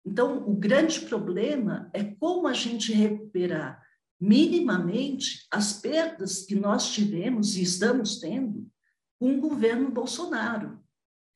Então, 0.08 0.48
o 0.48 0.56
grande 0.56 1.02
problema 1.02 1.90
é 1.94 2.02
como 2.02 2.48
a 2.48 2.54
gente 2.54 2.94
recuperar 2.94 3.84
minimamente 4.20 5.46
as 5.52 5.74
perdas 5.74 6.46
que 6.46 6.56
nós 6.56 6.92
tivemos 6.94 7.58
e 7.58 7.62
estamos 7.62 8.18
tendo 8.20 8.72
com 9.20 9.36
o 9.36 9.42
governo 9.42 9.92
Bolsonaro. 9.92 10.82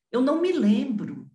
Eu 0.10 0.22
não 0.22 0.42
me 0.42 0.54
lembro 0.54 1.30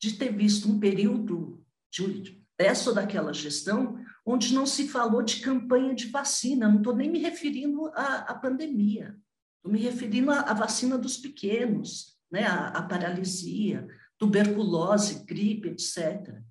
de 0.00 0.14
ter 0.14 0.34
visto 0.34 0.70
um 0.70 0.80
período 0.80 1.62
de, 1.92 2.42
dessa 2.58 2.88
ou 2.88 2.94
daquela 2.94 3.34
gestão 3.34 4.02
onde 4.24 4.54
não 4.54 4.64
se 4.64 4.88
falou 4.88 5.22
de 5.22 5.40
campanha 5.40 5.94
de 5.94 6.06
vacina. 6.06 6.66
Não 6.66 6.78
estou 6.78 6.96
nem 6.96 7.10
me 7.10 7.18
referindo 7.18 7.88
à, 7.88 8.30
à 8.30 8.34
pandemia, 8.34 9.14
estou 9.58 9.70
me 9.70 9.78
referindo 9.78 10.30
à, 10.30 10.40
à, 10.40 10.54
vacina 10.54 10.96
dos 10.96 11.18
pequenos, 11.18 12.18
né? 12.32 12.46
à, 12.46 12.68
à 12.68 12.82
paralisia, 12.82 13.86
tuberculose, 14.18 15.26
gripe, 15.26 15.68
etc. 15.68 16.42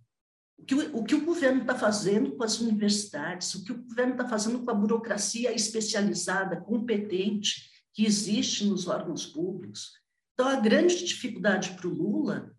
O 0.60 0.66
que 0.66 0.76
o, 0.76 0.98
o, 0.98 1.04
que 1.04 1.16
o 1.16 1.26
governo 1.26 1.62
está 1.62 1.76
fazendo 1.76 2.36
com 2.36 2.44
as 2.44 2.60
universidades, 2.60 3.56
o 3.56 3.64
que 3.64 3.72
o 3.72 3.82
governo 3.82 4.12
está 4.14 4.28
fazendo 4.28 4.60
com 4.60 4.70
a 4.70 4.76
burocracia 4.76 5.54
especializada, 5.54 6.62
competente, 6.62 7.70
que 7.94 8.06
existe 8.06 8.66
nos 8.66 8.88
órgãos 8.88 9.26
públicos. 9.26 9.94
Então, 10.34 10.48
a 10.48 10.56
grande 10.56 11.04
dificuldade 11.04 11.72
para 11.72 11.88
o 11.88 11.94
Lula 11.94 12.56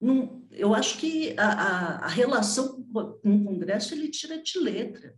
não, 0.00 0.46
eu 0.50 0.74
acho 0.74 0.98
que 0.98 1.38
a, 1.38 1.46
a, 1.46 1.96
a, 2.06 2.08
relação 2.08 2.82
com 2.84 3.34
o 3.34 3.44
Congresso 3.44 3.92
ele 3.92 4.08
tira 4.08 4.42
de 4.42 4.58
letra. 4.58 5.14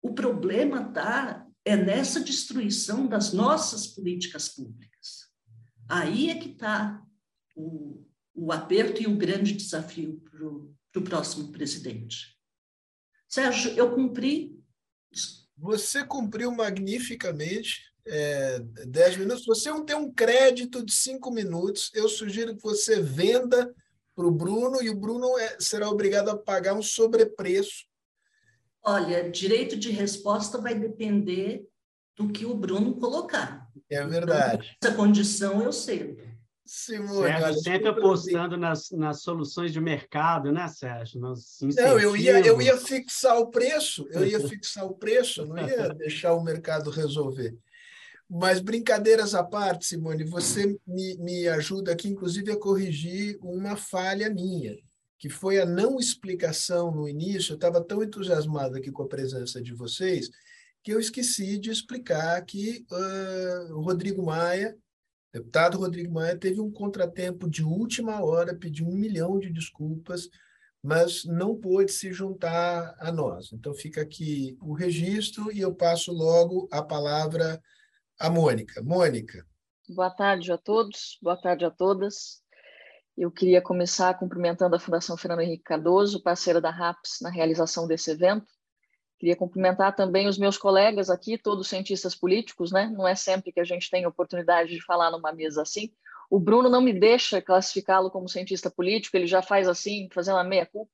O 0.00 0.14
problema 0.14 0.84
tá 0.92 1.44
é 1.64 1.76
nessa 1.76 2.20
destruição 2.20 3.08
das 3.08 3.32
nossas 3.32 3.88
políticas 3.88 4.48
públicas. 4.48 5.26
Aí 5.88 6.30
é 6.30 6.36
que 6.36 6.50
está 6.50 7.04
o, 7.56 8.06
o 8.32 8.52
aperto 8.52 9.02
e 9.02 9.08
o 9.08 9.16
grande 9.16 9.52
desafio 9.52 10.20
para 10.20 10.46
o 10.46 10.75
próximo 11.02 11.52
presidente. 11.52 12.36
Sérgio, 13.28 13.72
eu 13.72 13.94
cumpri. 13.94 14.58
Você 15.56 16.04
cumpriu 16.04 16.52
magnificamente 16.52 17.80
é, 18.06 18.60
10 18.86 19.16
minutos. 19.18 19.46
Você 19.46 19.70
não 19.70 19.84
tem 19.84 19.96
um 19.96 20.12
crédito 20.12 20.84
de 20.84 20.92
cinco 20.92 21.30
minutos. 21.30 21.90
Eu 21.94 22.08
sugiro 22.08 22.54
que 22.56 22.62
você 22.62 23.00
venda 23.00 23.74
para 24.14 24.26
o 24.26 24.30
Bruno 24.30 24.82
e 24.82 24.88
o 24.88 24.96
Bruno 24.96 25.38
é, 25.38 25.56
será 25.60 25.90
obrigado 25.90 26.30
a 26.30 26.38
pagar 26.38 26.74
um 26.74 26.82
sobrepreço. 26.82 27.84
Olha, 28.82 29.28
direito 29.28 29.76
de 29.76 29.90
resposta 29.90 30.58
vai 30.58 30.74
depender 30.74 31.66
do 32.16 32.28
que 32.28 32.46
o 32.46 32.54
Bruno 32.54 32.94
colocar. 32.94 33.68
É 33.90 34.04
verdade. 34.06 34.74
Então, 34.76 34.90
essa 34.90 34.96
condição 34.96 35.62
eu 35.62 35.72
sei. 35.72 36.35
Simone, 36.66 37.28
Sérgio, 37.28 37.44
olha, 37.46 37.54
sempre 37.54 37.88
apostando 37.88 38.56
nas, 38.56 38.90
nas 38.90 39.22
soluções 39.22 39.72
de 39.72 39.80
mercado, 39.80 40.52
né, 40.52 40.66
Sérgio? 40.68 41.20
Nos 41.20 41.58
não, 41.62 41.98
eu 41.98 42.16
ia, 42.16 42.40
eu 42.40 42.60
ia 42.60 42.76
fixar 42.76 43.38
o 43.38 43.50
preço, 43.50 44.06
eu 44.10 44.26
ia 44.26 44.40
fixar 44.48 44.84
o 44.84 44.94
preço, 44.94 45.46
não 45.46 45.56
ia 45.56 45.88
deixar 45.94 46.34
o 46.34 46.42
mercado 46.42 46.90
resolver. 46.90 47.56
Mas 48.28 48.60
brincadeiras 48.60 49.34
à 49.34 49.44
parte, 49.44 49.86
Simone, 49.86 50.24
você 50.24 50.76
me, 50.86 51.16
me 51.18 51.46
ajuda 51.48 51.92
aqui, 51.92 52.08
inclusive, 52.08 52.50
a 52.50 52.58
corrigir 52.58 53.38
uma 53.40 53.76
falha 53.76 54.28
minha, 54.28 54.76
que 55.18 55.28
foi 55.28 55.60
a 55.60 55.64
não 55.64 55.98
explicação 55.98 56.90
no 56.90 57.08
início. 57.08 57.52
Eu 57.52 57.56
estava 57.56 57.80
tão 57.80 58.02
entusiasmado 58.02 58.76
aqui 58.76 58.90
com 58.90 59.04
a 59.04 59.08
presença 59.08 59.62
de 59.62 59.72
vocês 59.72 60.28
que 60.86 60.94
eu 60.94 61.00
esqueci 61.00 61.58
de 61.58 61.68
explicar 61.68 62.40
que 62.44 62.86
uh, 62.92 63.74
o 63.74 63.80
Rodrigo 63.80 64.24
Maia, 64.24 64.76
deputado 65.36 65.78
Rodrigo 65.78 66.14
Maia, 66.14 66.36
teve 66.36 66.60
um 66.60 66.70
contratempo 66.70 67.48
de 67.48 67.62
última 67.62 68.24
hora, 68.24 68.54
pediu 68.54 68.86
um 68.86 68.94
milhão 68.94 69.38
de 69.38 69.52
desculpas, 69.52 70.30
mas 70.82 71.24
não 71.24 71.54
pôde 71.54 71.92
se 71.92 72.10
juntar 72.12 72.96
a 72.98 73.12
nós. 73.12 73.52
Então 73.52 73.74
fica 73.74 74.00
aqui 74.00 74.56
o 74.62 74.72
registro 74.72 75.52
e 75.52 75.60
eu 75.60 75.74
passo 75.74 76.10
logo 76.12 76.68
a 76.72 76.82
palavra 76.82 77.60
a 78.18 78.30
Mônica. 78.30 78.82
Mônica. 78.82 79.46
Boa 79.88 80.10
tarde 80.10 80.50
a 80.50 80.56
todos, 80.56 81.18
boa 81.20 81.36
tarde 81.36 81.64
a 81.66 81.70
todas. 81.70 82.42
Eu 83.16 83.30
queria 83.30 83.60
começar 83.60 84.18
cumprimentando 84.18 84.74
a 84.74 84.80
Fundação 84.80 85.16
Fernando 85.16 85.40
Henrique 85.40 85.64
Cardoso, 85.64 86.22
parceira 86.22 86.60
da 86.60 86.70
RAPS, 86.70 87.18
na 87.20 87.30
realização 87.30 87.86
desse 87.86 88.10
evento. 88.10 88.46
Queria 89.18 89.36
cumprimentar 89.36 89.94
também 89.94 90.28
os 90.28 90.36
meus 90.36 90.58
colegas 90.58 91.08
aqui, 91.08 91.38
todos 91.38 91.68
cientistas 91.68 92.14
políticos, 92.14 92.70
né? 92.70 92.92
Não 92.94 93.08
é 93.08 93.14
sempre 93.14 93.50
que 93.50 93.60
a 93.60 93.64
gente 93.64 93.90
tem 93.90 94.06
oportunidade 94.06 94.70
de 94.70 94.84
falar 94.84 95.10
numa 95.10 95.32
mesa 95.32 95.62
assim. 95.62 95.90
O 96.30 96.38
Bruno 96.38 96.68
não 96.68 96.80
me 96.80 96.92
deixa 96.92 97.40
classificá-lo 97.40 98.10
como 98.10 98.28
cientista 98.28 98.70
político, 98.70 99.16
ele 99.16 99.26
já 99.26 99.40
faz 99.40 99.68
assim, 99.68 100.08
fazendo 100.12 100.38
a 100.38 100.44
meia-culpa, 100.44 100.90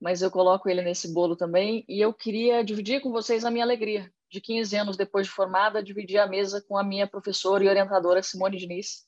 mas 0.00 0.22
eu 0.22 0.30
coloco 0.30 0.68
ele 0.68 0.82
nesse 0.82 1.12
bolo 1.12 1.36
também. 1.36 1.84
E 1.88 2.00
eu 2.00 2.12
queria 2.12 2.64
dividir 2.64 3.00
com 3.00 3.12
vocês 3.12 3.44
a 3.44 3.50
minha 3.50 3.64
alegria 3.64 4.10
de 4.30 4.40
15 4.40 4.76
anos 4.76 4.96
depois 4.96 5.26
de 5.26 5.32
formada, 5.32 5.82
dividi 5.82 6.18
a 6.18 6.26
mesa 6.26 6.64
com 6.66 6.76
a 6.76 6.82
minha 6.82 7.06
professora 7.06 7.62
e 7.62 7.68
orientadora 7.68 8.22
Simone 8.22 8.56
Diniz. 8.56 9.04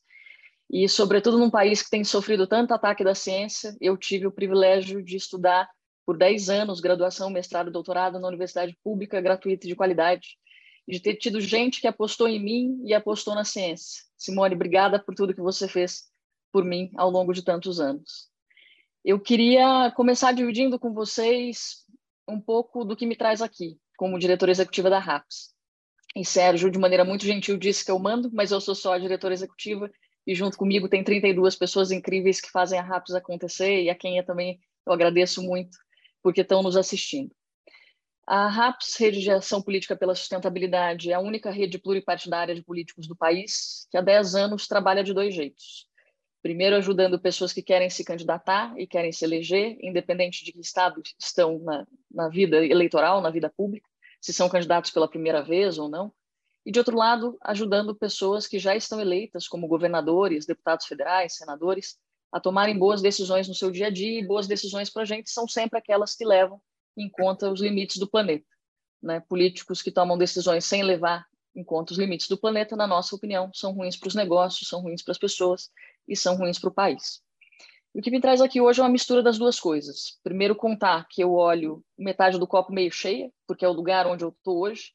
E, 0.71 0.89
sobretudo, 0.89 1.39
num 1.39 1.51
país 1.51 1.83
que 1.83 1.91
tem 1.91 2.05
sofrido 2.05 2.47
tanto 2.47 2.75
ataque 2.75 3.03
da 3.03 3.15
ciência, 3.15 3.77
eu 3.81 3.97
tive 3.97 4.27
o 4.27 4.33
privilégio 4.33 5.03
de 5.03 5.17
estudar 5.17 5.69
por 6.07 6.17
10 6.17 6.49
anos 6.49 6.81
graduação, 6.81 7.29
mestrado 7.29 7.71
doutorado 7.71 8.21
na 8.21 8.29
universidade 8.29 8.79
pública, 8.83 9.21
gratuita 9.21 9.67
e 9.67 9.69
de 9.69 9.75
qualidade, 9.75 10.39
e 10.87 10.93
de 10.93 11.01
ter 11.01 11.17
tido 11.17 11.41
gente 11.41 11.81
que 11.81 11.89
apostou 11.89 12.29
em 12.29 12.43
mim 12.43 12.81
e 12.85 12.95
apostou 12.95 13.35
na 13.35 13.45
ciência. 13.45 14.05
Simone, 14.17 14.55
obrigada 14.55 15.01
por 15.01 15.17
tudo 15.17 15.35
que 15.35 15.41
você 15.41 15.67
fez 15.67 16.05
por 16.53 16.65
mim 16.65 16.93
ao 16.97 17.11
longo 17.11 17.33
de 17.33 17.43
tantos 17.43 17.81
anos. 17.81 18.31
Eu 19.05 19.19
queria 19.19 19.91
começar 19.97 20.33
dividindo 20.33 20.79
com 20.79 20.93
vocês 20.95 21.85
um 22.29 22.41
pouco 22.41 22.85
do 22.85 22.97
que 22.97 23.05
me 23.05 23.17
traz 23.17 23.43
aqui 23.43 23.79
como 23.97 24.19
diretora 24.19 24.53
executiva 24.53 24.89
da 24.89 24.99
RAPS. 24.99 25.55
E 26.15 26.25
Sérgio, 26.25 26.71
de 26.71 26.79
maneira 26.79 27.05
muito 27.05 27.25
gentil, 27.27 27.59
disse 27.59 27.85
que 27.85 27.91
eu 27.91 27.99
mando, 27.99 28.31
mas 28.33 28.53
eu 28.53 28.61
sou 28.61 28.75
só 28.75 28.95
a 28.95 28.99
diretora 28.99 29.35
executiva 29.35 29.91
e 30.27 30.35
junto 30.35 30.57
comigo 30.57 30.89
tem 30.89 31.03
32 31.03 31.57
pessoas 31.57 31.91
incríveis 31.91 32.41
que 32.41 32.51
fazem 32.51 32.79
a 32.79 32.83
RAPS 32.83 33.15
acontecer 33.15 33.83
e 33.83 33.91
a 33.91 33.95
quem 33.95 34.19
eu 34.19 34.25
também 34.25 34.61
eu 34.87 34.93
agradeço 34.93 35.43
muito 35.43 35.77
porque 36.27 36.41
estão 36.41 36.61
nos 36.61 36.77
assistindo. 36.77 37.31
A 38.27 38.49
RAPS, 38.49 38.97
Rede 38.99 39.21
de 39.21 39.31
Ação 39.31 39.63
Política 39.63 39.95
pela 39.95 40.13
Sustentabilidade, 40.13 41.13
é 41.13 41.15
a 41.15 41.21
única 41.21 41.53
rede 41.53 41.79
pluripartidária 41.79 42.53
de 42.53 42.65
políticos 42.65 43.07
do 43.07 43.15
país 43.15 43.87
que 43.93 43.97
há 43.97 44.01
10 44.01 44.35
anos 44.35 44.67
trabalha 44.67 45.05
de 45.05 45.15
dois 45.15 45.33
jeitos. 45.33 45.87
Primeiro, 46.43 46.75
ajudando 46.75 47.17
pessoas 47.21 47.53
que 47.53 47.63
querem 47.63 47.89
se 47.89 48.05
candidatar 48.05 48.75
e 48.77 48.89
querem 48.89 49.13
se 49.13 49.25
eleger, 49.25 49.79
independente 49.81 50.45
de 50.45 50.51
que 50.51 50.59
estado 50.59 51.01
estão 51.17 51.61
na, 51.61 51.87
na 52.11 52.29
vida 52.29 52.57
eleitoral, 52.67 53.21
na 53.21 53.31
vida 53.31 53.49
pública, 53.49 53.89
se 54.21 54.33
são 54.33 54.49
candidatos 54.49 54.91
pela 54.91 55.07
primeira 55.07 55.45
vez 55.45 55.79
ou 55.79 55.89
não. 55.89 56.13
E, 56.65 56.73
de 56.73 56.81
outro 56.81 56.97
lado, 56.97 57.39
ajudando 57.41 57.95
pessoas 57.95 58.49
que 58.49 58.59
já 58.59 58.75
estão 58.75 59.01
eleitas, 59.01 59.47
como 59.47 59.69
governadores, 59.69 60.45
deputados 60.45 60.87
federais, 60.87 61.37
senadores, 61.37 61.97
a 62.33 62.41
tomarem 62.41 62.79
boas 62.79 63.01
decisões 63.01 63.49
no 63.49 63.55
seu 63.55 63.71
dia 63.71 63.87
a 63.87 63.91
dia. 63.91 64.21
E 64.21 64.27
boas 64.27 64.47
decisões 64.47 64.91
para 64.91 65.03
a 65.03 65.07
gente 65.07 65.31
são 65.31 65.47
sempre 65.49 65.79
aquelas 65.79 66.15
que 66.15 66.25
levam 66.25 66.61
em 66.97 67.09
conta 67.09 67.51
os 67.51 67.61
limites 67.61 67.99
do 67.99 68.09
planeta. 68.09 68.47
Né? 69.03 69.21
Políticos 69.21 69.83
que 69.83 69.91
tomam 69.91 70.17
decisões 70.17 70.65
sem 70.65 70.83
levar 70.83 71.27
em 71.55 71.65
conta 71.65 71.93
os 71.93 71.99
limites 71.99 72.29
do 72.29 72.37
planeta, 72.37 72.77
na 72.77 72.87
nossa 72.87 73.17
opinião, 73.17 73.51
são 73.55 73.73
ruins 73.73 73.97
para 73.97 74.09
os 74.09 74.15
negócios, 74.15 74.69
são 74.69 74.83
ruins 74.83 75.03
para 75.03 75.13
as 75.13 75.19
pessoas 75.19 75.71
e 76.07 76.15
são 76.15 76.37
ruins 76.37 76.59
para 76.59 76.69
o 76.69 76.75
país. 76.75 77.23
O 77.95 78.03
que 78.03 78.11
me 78.11 78.21
traz 78.21 78.43
aqui 78.43 78.61
hoje 78.61 78.79
é 78.79 78.83
uma 78.83 78.91
mistura 78.91 79.23
das 79.23 79.39
duas 79.39 79.59
coisas. 79.59 80.19
Primeiro, 80.23 80.55
contar 80.55 81.07
que 81.09 81.23
eu 81.23 81.33
olho 81.33 81.83
metade 81.97 82.39
do 82.39 82.47
copo 82.47 82.71
meio 82.71 82.93
cheia, 82.93 83.33
porque 83.47 83.65
é 83.65 83.69
o 83.69 83.73
lugar 83.73 84.07
onde 84.07 84.23
eu 84.23 84.29
estou 84.29 84.59
hoje, 84.59 84.93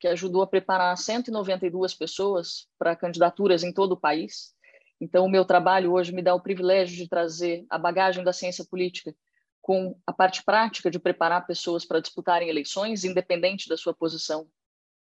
que 0.00 0.08
ajudou 0.08 0.42
a 0.42 0.48
preparar 0.48 0.98
192 0.98 1.94
pessoas 1.94 2.66
para 2.76 2.96
candidaturas 2.96 3.62
em 3.62 3.72
todo 3.72 3.92
o 3.92 4.00
país. 4.00 4.52
Então, 5.00 5.24
o 5.24 5.30
meu 5.30 5.44
trabalho 5.44 5.92
hoje 5.92 6.12
me 6.12 6.22
dá 6.22 6.34
o 6.34 6.42
privilégio 6.42 6.96
de 6.96 7.08
trazer 7.08 7.64
a 7.70 7.78
bagagem 7.78 8.22
da 8.22 8.32
ciência 8.32 8.64
política 8.64 9.14
com 9.62 9.98
a 10.06 10.12
parte 10.12 10.42
prática 10.44 10.90
de 10.90 10.98
preparar 10.98 11.46
pessoas 11.46 11.84
para 11.84 12.00
disputarem 12.00 12.48
eleições, 12.48 13.04
independente 13.04 13.68
da 13.68 13.76
sua 13.76 13.94
posição 13.94 14.48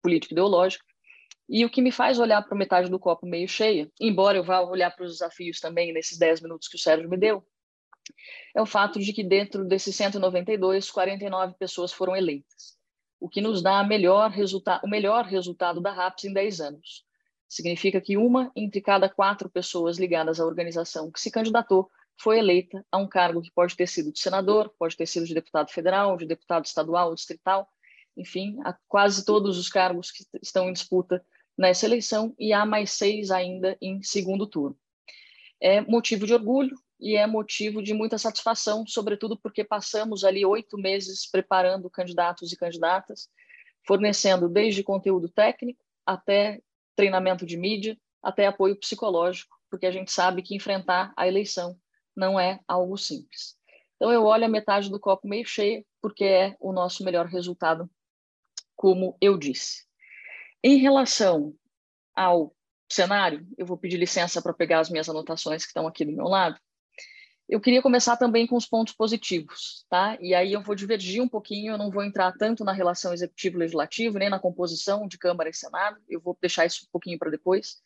político-ideológica. 0.01 0.85
E 1.47 1.63
o 1.63 1.69
que 1.69 1.81
me 1.81 1.91
faz 1.91 2.19
olhar 2.19 2.41
para 2.41 2.57
metade 2.57 2.89
do 2.89 2.99
copo 2.99 3.25
meio 3.25 3.47
cheia, 3.47 3.91
embora 3.99 4.37
eu 4.37 4.43
vá 4.43 4.61
olhar 4.61 4.91
para 4.95 5.05
os 5.05 5.13
desafios 5.13 5.59
também 5.59 5.93
nesses 5.93 6.17
10 6.17 6.41
minutos 6.41 6.67
que 6.67 6.75
o 6.75 6.79
Sérgio 6.79 7.09
me 7.09 7.17
deu, 7.17 7.45
é 8.55 8.61
o 8.61 8.65
fato 8.65 8.99
de 8.99 9.13
que 9.13 9.23
dentro 9.23 9.65
desses 9.65 9.95
192, 9.95 10.89
49 10.89 11.55
pessoas 11.57 11.91
foram 11.91 12.15
eleitas, 12.15 12.77
o 13.19 13.29
que 13.29 13.41
nos 13.41 13.61
dá 13.61 13.83
melhor 13.83 14.31
o 14.83 14.87
melhor 14.87 15.25
resultado 15.25 15.81
da 15.81 15.91
RAPS 15.91 16.25
em 16.25 16.33
10 16.33 16.61
anos. 16.61 17.05
Significa 17.47 18.01
que 18.01 18.17
uma 18.17 18.51
entre 18.55 18.81
cada 18.81 19.07
quatro 19.07 19.49
pessoas 19.49 19.97
ligadas 19.97 20.39
à 20.39 20.45
organização 20.45 21.11
que 21.11 21.19
se 21.19 21.31
candidatou 21.31 21.89
foi 22.19 22.39
eleita 22.39 22.85
a 22.91 22.97
um 22.97 23.07
cargo 23.07 23.41
que 23.41 23.51
pode 23.51 23.75
ter 23.75 23.87
sido 23.87 24.11
de 24.11 24.19
senador, 24.19 24.73
pode 24.79 24.95
ter 24.95 25.05
sido 25.05 25.25
de 25.25 25.33
deputado 25.33 25.69
federal, 25.69 26.17
de 26.17 26.25
deputado 26.25 26.65
estadual 26.65 27.13
distrital, 27.13 27.67
enfim, 28.15 28.57
a 28.63 28.73
quase 28.87 29.25
todos 29.25 29.57
os 29.57 29.69
cargos 29.69 30.11
que 30.11 30.23
estão 30.41 30.69
em 30.69 30.73
disputa 30.73 31.23
nessa 31.57 31.85
eleição 31.85 32.33
e 32.39 32.53
há 32.53 32.65
mais 32.65 32.91
seis 32.91 33.31
ainda 33.31 33.77
em 33.81 34.01
segundo 34.01 34.47
turno. 34.47 34.77
É 35.59 35.81
motivo 35.81 36.25
de 36.25 36.33
orgulho 36.33 36.75
e 36.99 37.15
é 37.15 37.27
motivo 37.27 37.83
de 37.83 37.93
muita 37.93 38.17
satisfação, 38.17 38.85
sobretudo 38.87 39.37
porque 39.37 39.63
passamos 39.63 40.23
ali 40.23 40.45
oito 40.45 40.77
meses 40.77 41.29
preparando 41.29 41.89
candidatos 41.89 42.51
e 42.51 42.57
candidatas, 42.57 43.29
fornecendo 43.85 44.49
desde 44.49 44.83
conteúdo 44.83 45.29
técnico 45.29 45.83
até 46.05 46.61
treinamento 46.95 47.45
de 47.45 47.57
mídia, 47.57 47.97
até 48.21 48.47
apoio 48.47 48.75
psicológico, 48.75 49.55
porque 49.69 49.85
a 49.85 49.91
gente 49.91 50.11
sabe 50.11 50.41
que 50.41 50.55
enfrentar 50.55 51.13
a 51.15 51.27
eleição 51.27 51.77
não 52.15 52.39
é 52.39 52.59
algo 52.67 52.97
simples. 52.97 53.55
Então 53.95 54.11
eu 54.11 54.23
olho 54.23 54.45
a 54.45 54.49
metade 54.49 54.89
do 54.89 54.99
copo 54.99 55.27
meio 55.27 55.45
cheio, 55.45 55.85
porque 56.01 56.23
é 56.23 56.55
o 56.59 56.71
nosso 56.71 57.03
melhor 57.03 57.25
resultado, 57.25 57.89
como 58.75 59.17
eu 59.21 59.37
disse. 59.37 59.85
Em 60.63 60.77
relação 60.77 61.53
ao 62.15 62.55
cenário, 62.91 63.45
eu 63.57 63.65
vou 63.65 63.77
pedir 63.77 63.97
licença 63.97 64.41
para 64.41 64.53
pegar 64.53 64.79
as 64.79 64.89
minhas 64.89 65.09
anotações 65.09 65.63
que 65.63 65.69
estão 65.69 65.87
aqui 65.87 66.05
do 66.05 66.11
meu 66.11 66.25
lado. 66.25 66.59
Eu 67.47 67.61
queria 67.61 67.81
começar 67.81 68.17
também 68.17 68.47
com 68.47 68.55
os 68.55 68.65
pontos 68.65 68.93
positivos, 68.93 69.85
tá? 69.87 70.17
E 70.19 70.33
aí 70.33 70.53
eu 70.53 70.63
vou 70.63 70.73
divergir 70.73 71.21
um 71.21 71.27
pouquinho, 71.27 71.73
eu 71.73 71.77
não 71.77 71.91
vou 71.91 72.03
entrar 72.03 72.31
tanto 72.31 72.63
na 72.63 72.71
relação 72.71 73.13
executivo-legislativo, 73.13 74.17
nem 74.17 74.29
na 74.29 74.39
composição 74.39 75.07
de 75.07 75.17
Câmara 75.17 75.49
e 75.49 75.53
Senado, 75.53 76.01
eu 76.09 76.19
vou 76.19 76.35
deixar 76.41 76.65
isso 76.65 76.85
um 76.87 76.91
pouquinho 76.91 77.19
para 77.19 77.29
depois. 77.29 77.77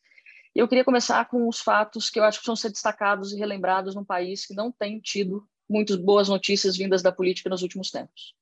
Eu 0.56 0.68
queria 0.68 0.86
começar 0.86 1.24
com 1.26 1.48
os 1.48 1.60
fatos 1.60 2.10
que 2.10 2.20
eu 2.20 2.24
acho 2.24 2.38
que 2.38 2.44
precisam 2.44 2.56
ser 2.56 2.72
destacados 2.72 3.34
e 3.34 3.38
relembrados 3.38 3.96
num 3.96 4.04
país 4.04 4.46
que 4.46 4.54
não 4.54 4.72
tem 4.72 5.00
tido 5.00 5.46
muitas 5.70 5.98
boas 5.98 6.30
notícias 6.30 6.78
vindas 6.78 7.02
da 7.02 7.12
política 7.12 7.50
nos 7.50 7.62
últimos 7.62 7.92
tempos. 7.92 8.34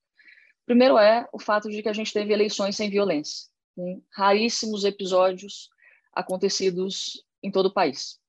Primeiro 0.66 0.98
é 0.98 1.28
o 1.34 1.40
fato 1.40 1.70
de 1.70 1.82
que 1.82 1.90
a 1.90 1.94
gente 1.94 2.14
teve 2.14 2.32
eleições 2.32 2.76
sem 2.76 2.90
violência, 2.90 3.48
com 3.76 4.02
raríssimos 4.14 4.86
episódios 4.86 5.70
acontecidos 6.14 7.24
em 7.42 7.52
todo 7.52 7.68
o 7.68 7.74
país. 7.74 8.20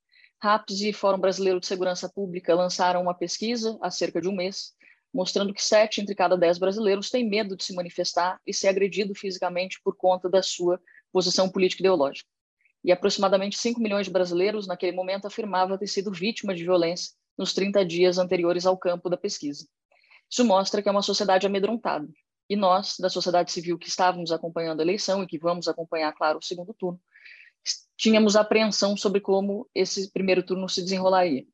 RAPS 0.40 0.80
e 0.82 0.92
Fórum 0.92 1.18
Brasileiro 1.18 1.58
de 1.58 1.66
Segurança 1.66 2.08
Pública 2.08 2.54
lançaram 2.54 3.02
uma 3.02 3.12
pesquisa 3.12 3.76
há 3.82 3.90
cerca 3.90 4.20
de 4.20 4.28
um 4.28 4.34
mês, 4.34 4.72
mostrando 5.12 5.52
que 5.52 5.62
sete 5.62 6.00
entre 6.00 6.14
cada 6.14 6.36
dez 6.36 6.58
brasileiros 6.58 7.10
têm 7.10 7.28
medo 7.28 7.56
de 7.56 7.64
se 7.64 7.74
manifestar 7.74 8.40
e 8.46 8.54
ser 8.54 8.68
agredido 8.68 9.14
fisicamente 9.16 9.80
por 9.82 9.96
conta 9.96 10.28
da 10.28 10.40
sua 10.40 10.80
posição 11.12 11.48
política 11.48 11.82
ideológica. 11.82 12.28
E 12.84 12.92
aproximadamente 12.92 13.58
5 13.58 13.80
milhões 13.80 14.06
de 14.06 14.12
brasileiros, 14.12 14.68
naquele 14.68 14.92
momento, 14.92 15.26
afirmavam 15.26 15.76
ter 15.76 15.88
sido 15.88 16.12
vítima 16.12 16.54
de 16.54 16.62
violência 16.62 17.12
nos 17.36 17.52
30 17.52 17.84
dias 17.84 18.16
anteriores 18.18 18.64
ao 18.64 18.78
campo 18.78 19.10
da 19.10 19.16
pesquisa. 19.16 19.66
Isso 20.30 20.44
mostra 20.44 20.80
que 20.80 20.88
é 20.88 20.92
uma 20.92 21.02
sociedade 21.02 21.46
amedrontada. 21.48 22.06
E 22.48 22.54
nós, 22.54 22.94
da 22.98 23.10
sociedade 23.10 23.50
civil 23.50 23.76
que 23.76 23.88
estávamos 23.88 24.30
acompanhando 24.30 24.80
a 24.80 24.82
eleição 24.84 25.22
e 25.22 25.26
que 25.26 25.38
vamos 25.38 25.66
acompanhar, 25.66 26.12
claro, 26.12 26.38
o 26.38 26.44
segundo 26.44 26.72
turno, 26.72 27.00
tínhamos 27.98 28.36
apreensão 28.36 28.96
sobre 28.96 29.20
como 29.20 29.68
esse 29.74 30.10
primeiro 30.12 30.42
turno 30.42 30.68
se 30.68 30.80
desenrolaria. 30.80 31.44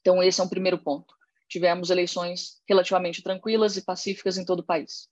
Então, 0.00 0.22
esse 0.22 0.40
é 0.40 0.44
um 0.44 0.48
primeiro 0.48 0.78
ponto. 0.78 1.12
Tivemos 1.48 1.90
eleições 1.90 2.62
relativamente 2.68 3.22
tranquilas 3.22 3.76
e 3.76 3.84
pacíficas 3.84 4.38
em 4.38 4.44
todo 4.44 4.60
o 4.60 4.64
país. 4.64 5.08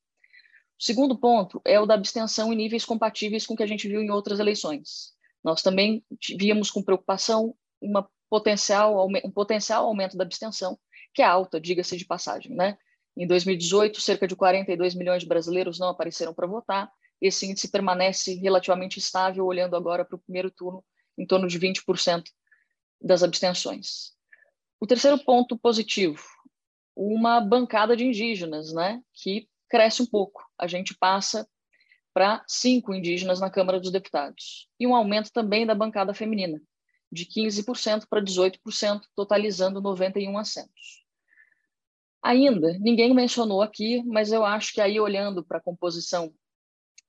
O 0.80 0.84
segundo 0.84 1.18
ponto 1.18 1.60
é 1.64 1.78
o 1.80 1.86
da 1.86 1.94
abstenção 1.94 2.52
em 2.52 2.56
níveis 2.56 2.84
compatíveis 2.84 3.44
com 3.44 3.54
o 3.54 3.56
que 3.56 3.62
a 3.62 3.66
gente 3.66 3.88
viu 3.88 4.00
em 4.00 4.10
outras 4.10 4.38
eleições. 4.38 5.12
Nós 5.42 5.60
também 5.60 6.04
víamos 6.38 6.70
com 6.70 6.82
preocupação 6.82 7.54
uma 7.80 8.08
potencial, 8.30 9.06
um 9.24 9.30
potencial 9.30 9.86
aumento 9.86 10.16
da 10.16 10.24
abstenção, 10.24 10.78
que 11.12 11.22
é 11.22 11.24
alta, 11.24 11.60
diga-se 11.60 11.96
de 11.96 12.04
passagem. 12.04 12.54
Né? 12.54 12.78
Em 13.16 13.26
2018, 13.26 14.00
cerca 14.00 14.26
de 14.26 14.34
42 14.34 14.94
milhões 14.94 15.22
de 15.22 15.28
brasileiros 15.28 15.78
não 15.78 15.88
apareceram 15.88 16.32
para 16.32 16.46
votar, 16.46 16.90
esse 17.26 17.46
índice 17.46 17.68
permanece 17.68 18.34
relativamente 18.34 18.98
estável, 18.98 19.46
olhando 19.46 19.76
agora 19.76 20.04
para 20.04 20.16
o 20.16 20.18
primeiro 20.18 20.50
turno, 20.50 20.84
em 21.16 21.26
torno 21.26 21.48
de 21.48 21.58
20% 21.58 22.24
das 23.00 23.22
abstenções. 23.22 24.12
O 24.78 24.86
terceiro 24.86 25.18
ponto 25.24 25.56
positivo, 25.56 26.22
uma 26.94 27.40
bancada 27.40 27.96
de 27.96 28.04
indígenas, 28.04 28.74
né, 28.74 29.00
que 29.14 29.48
cresce 29.70 30.02
um 30.02 30.06
pouco. 30.06 30.44
A 30.58 30.66
gente 30.66 30.94
passa 30.94 31.48
para 32.12 32.44
cinco 32.46 32.92
indígenas 32.92 33.40
na 33.40 33.50
Câmara 33.50 33.80
dos 33.80 33.90
Deputados. 33.90 34.68
E 34.78 34.86
um 34.86 34.94
aumento 34.94 35.32
também 35.32 35.66
da 35.66 35.74
bancada 35.74 36.12
feminina, 36.12 36.60
de 37.10 37.24
15% 37.24 38.06
para 38.06 38.22
18%, 38.22 39.00
totalizando 39.16 39.80
91 39.80 40.36
assentos. 40.36 41.04
Ainda, 42.22 42.78
ninguém 42.78 43.14
mencionou 43.14 43.62
aqui, 43.62 44.02
mas 44.04 44.30
eu 44.30 44.44
acho 44.44 44.74
que 44.74 44.80
aí, 44.80 45.00
olhando 45.00 45.42
para 45.42 45.56
a 45.56 45.62
composição 45.62 46.34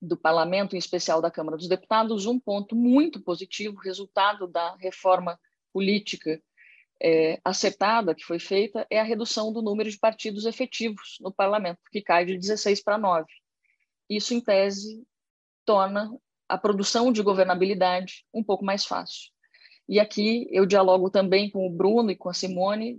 do 0.05 0.17
parlamento, 0.17 0.75
em 0.75 0.79
especial 0.79 1.21
da 1.21 1.31
Câmara 1.31 1.57
dos 1.57 1.67
Deputados, 1.67 2.25
um 2.25 2.39
ponto 2.39 2.75
muito 2.75 3.21
positivo, 3.21 3.77
resultado 3.77 4.47
da 4.47 4.75
reforma 4.75 5.39
política 5.73 6.41
é, 7.01 7.39
acertada 7.43 8.15
que 8.15 8.23
foi 8.23 8.39
feita, 8.39 8.85
é 8.89 8.99
a 8.99 9.03
redução 9.03 9.51
do 9.51 9.61
número 9.61 9.89
de 9.89 9.97
partidos 9.97 10.45
efetivos 10.45 11.17
no 11.19 11.31
parlamento, 11.31 11.79
que 11.91 12.01
cai 12.01 12.25
de 12.25 12.37
16 12.37 12.81
para 12.83 12.97
9. 12.97 13.25
Isso, 14.09 14.33
em 14.33 14.41
tese, 14.41 15.03
torna 15.65 16.11
a 16.47 16.57
produção 16.57 17.11
de 17.11 17.21
governabilidade 17.21 18.25
um 18.33 18.43
pouco 18.43 18.63
mais 18.63 18.85
fácil. 18.85 19.31
E 19.87 19.99
aqui 19.99 20.47
eu 20.51 20.65
dialogo 20.65 21.09
também 21.09 21.49
com 21.49 21.65
o 21.67 21.69
Bruno 21.69 22.11
e 22.11 22.15
com 22.15 22.29
a 22.29 22.33
Simone, 22.33 22.97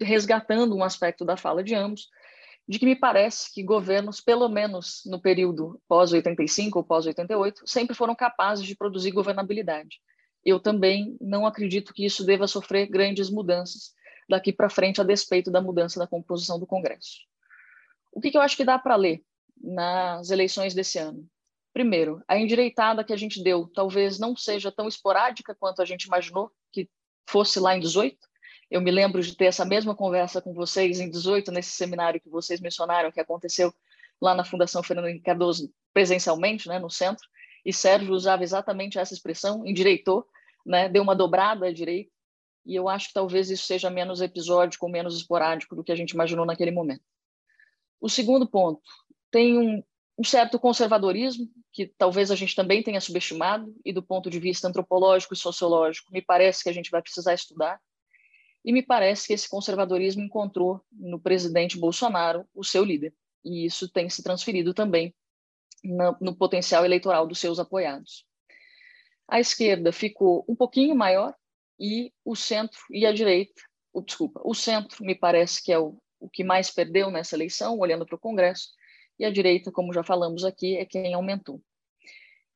resgatando 0.00 0.74
um 0.76 0.84
aspecto 0.84 1.24
da 1.24 1.36
fala 1.36 1.62
de 1.62 1.74
ambos, 1.74 2.08
de 2.68 2.78
que 2.78 2.84
me 2.84 2.94
parece 2.94 3.52
que 3.52 3.62
governos, 3.62 4.20
pelo 4.20 4.46
menos 4.46 5.02
no 5.06 5.18
período 5.18 5.80
pós-85 5.88 6.76
ou 6.76 6.84
pós-88, 6.84 7.62
sempre 7.64 7.96
foram 7.96 8.14
capazes 8.14 8.66
de 8.66 8.76
produzir 8.76 9.10
governabilidade. 9.10 9.96
Eu 10.44 10.60
também 10.60 11.16
não 11.18 11.46
acredito 11.46 11.94
que 11.94 12.04
isso 12.04 12.24
deva 12.24 12.46
sofrer 12.46 12.86
grandes 12.86 13.30
mudanças 13.30 13.94
daqui 14.28 14.52
para 14.52 14.68
frente, 14.68 15.00
a 15.00 15.04
despeito 15.04 15.50
da 15.50 15.62
mudança 15.62 15.98
da 15.98 16.06
composição 16.06 16.58
do 16.58 16.66
Congresso. 16.66 17.20
O 18.12 18.20
que, 18.20 18.30
que 18.30 18.36
eu 18.36 18.42
acho 18.42 18.56
que 18.56 18.64
dá 18.64 18.78
para 18.78 18.96
ler 18.96 19.22
nas 19.58 20.30
eleições 20.30 20.74
desse 20.74 20.98
ano? 20.98 21.26
Primeiro, 21.72 22.22
a 22.28 22.36
endireitada 22.36 23.02
que 23.02 23.14
a 23.14 23.16
gente 23.16 23.42
deu 23.42 23.66
talvez 23.74 24.18
não 24.18 24.36
seja 24.36 24.70
tão 24.70 24.86
esporádica 24.86 25.54
quanto 25.54 25.80
a 25.80 25.86
gente 25.86 26.04
imaginou 26.04 26.50
que 26.70 26.90
fosse 27.26 27.58
lá 27.58 27.74
em 27.74 27.80
18, 27.80 28.18
eu 28.70 28.80
me 28.80 28.90
lembro 28.90 29.22
de 29.22 29.34
ter 29.34 29.46
essa 29.46 29.64
mesma 29.64 29.94
conversa 29.94 30.42
com 30.42 30.52
vocês 30.52 31.00
em 31.00 31.10
18, 31.10 31.50
nesse 31.50 31.70
seminário 31.70 32.20
que 32.20 32.28
vocês 32.28 32.60
mencionaram, 32.60 33.10
que 33.10 33.20
aconteceu 33.20 33.72
lá 34.20 34.34
na 34.34 34.44
Fundação 34.44 34.82
Fernando 34.82 35.08
Henrique 35.08 35.24
Cardoso, 35.24 35.72
presencialmente, 35.92 36.68
né, 36.68 36.78
no 36.78 36.90
centro, 36.90 37.26
e 37.64 37.72
Sérgio 37.72 38.14
usava 38.14 38.42
exatamente 38.42 38.98
essa 38.98 39.14
expressão, 39.14 39.66
endireitou, 39.66 40.26
né, 40.66 40.88
deu 40.88 41.02
uma 41.02 41.14
dobrada 41.14 41.66
à 41.66 41.72
direita, 41.72 42.10
e 42.66 42.74
eu 42.74 42.88
acho 42.88 43.08
que 43.08 43.14
talvez 43.14 43.48
isso 43.48 43.66
seja 43.66 43.88
menos 43.88 44.20
episódico, 44.20 44.88
menos 44.88 45.16
esporádico 45.16 45.74
do 45.74 45.82
que 45.82 45.92
a 45.92 45.96
gente 45.96 46.10
imaginou 46.10 46.44
naquele 46.44 46.70
momento. 46.70 47.02
O 48.00 48.08
segundo 48.08 48.46
ponto, 48.46 48.82
tem 49.30 49.58
um, 49.58 49.82
um 50.18 50.24
certo 50.24 50.58
conservadorismo, 50.58 51.48
que 51.72 51.86
talvez 51.86 52.30
a 52.30 52.34
gente 52.34 52.54
também 52.54 52.82
tenha 52.82 53.00
subestimado, 53.00 53.74
e 53.84 53.92
do 53.92 54.02
ponto 54.02 54.28
de 54.28 54.38
vista 54.38 54.68
antropológico 54.68 55.32
e 55.32 55.36
sociológico, 55.36 56.12
me 56.12 56.20
parece 56.20 56.62
que 56.62 56.68
a 56.68 56.72
gente 56.72 56.90
vai 56.90 57.00
precisar 57.00 57.32
estudar, 57.32 57.80
e 58.64 58.72
me 58.72 58.82
parece 58.82 59.26
que 59.26 59.32
esse 59.32 59.48
conservadorismo 59.48 60.22
encontrou 60.22 60.84
no 60.92 61.20
presidente 61.20 61.78
Bolsonaro 61.78 62.46
o 62.54 62.64
seu 62.64 62.84
líder. 62.84 63.14
E 63.44 63.64
isso 63.64 63.88
tem 63.88 64.10
se 64.10 64.22
transferido 64.22 64.74
também 64.74 65.14
no, 66.20 66.36
potencial 66.36 66.84
eleitoral 66.84 67.26
dos 67.26 67.38
seus 67.38 67.58
apoiados. 67.58 68.26
A 69.28 69.40
esquerda 69.40 69.92
ficou 69.92 70.44
um 70.48 70.56
pouquinho 70.56 70.94
maior 70.94 71.34
e 71.78 72.12
o 72.24 72.34
centro 72.34 72.80
e 72.90 73.06
a 73.06 73.12
direita, 73.12 73.62
o, 73.92 74.02
desculpa, 74.02 74.40
o 74.44 74.54
centro 74.54 75.04
me 75.04 75.14
parece 75.14 75.62
que 75.62 75.72
é 75.72 75.78
o, 75.78 75.96
o 76.18 76.28
que 76.28 76.42
mais 76.42 76.70
perdeu 76.70 77.10
nessa 77.10 77.36
eleição, 77.36 77.78
olhando 77.78 78.04
para 78.04 78.16
o 78.16 78.20
Congresso, 78.20 78.70
e 79.18 79.24
a 79.24 79.30
direita, 79.30 79.70
como 79.70 79.92
já 79.92 80.02
falamos 80.02 80.44
aqui, 80.44 80.76
é 80.76 80.84
quem 80.84 81.14
aumentou. 81.14 81.62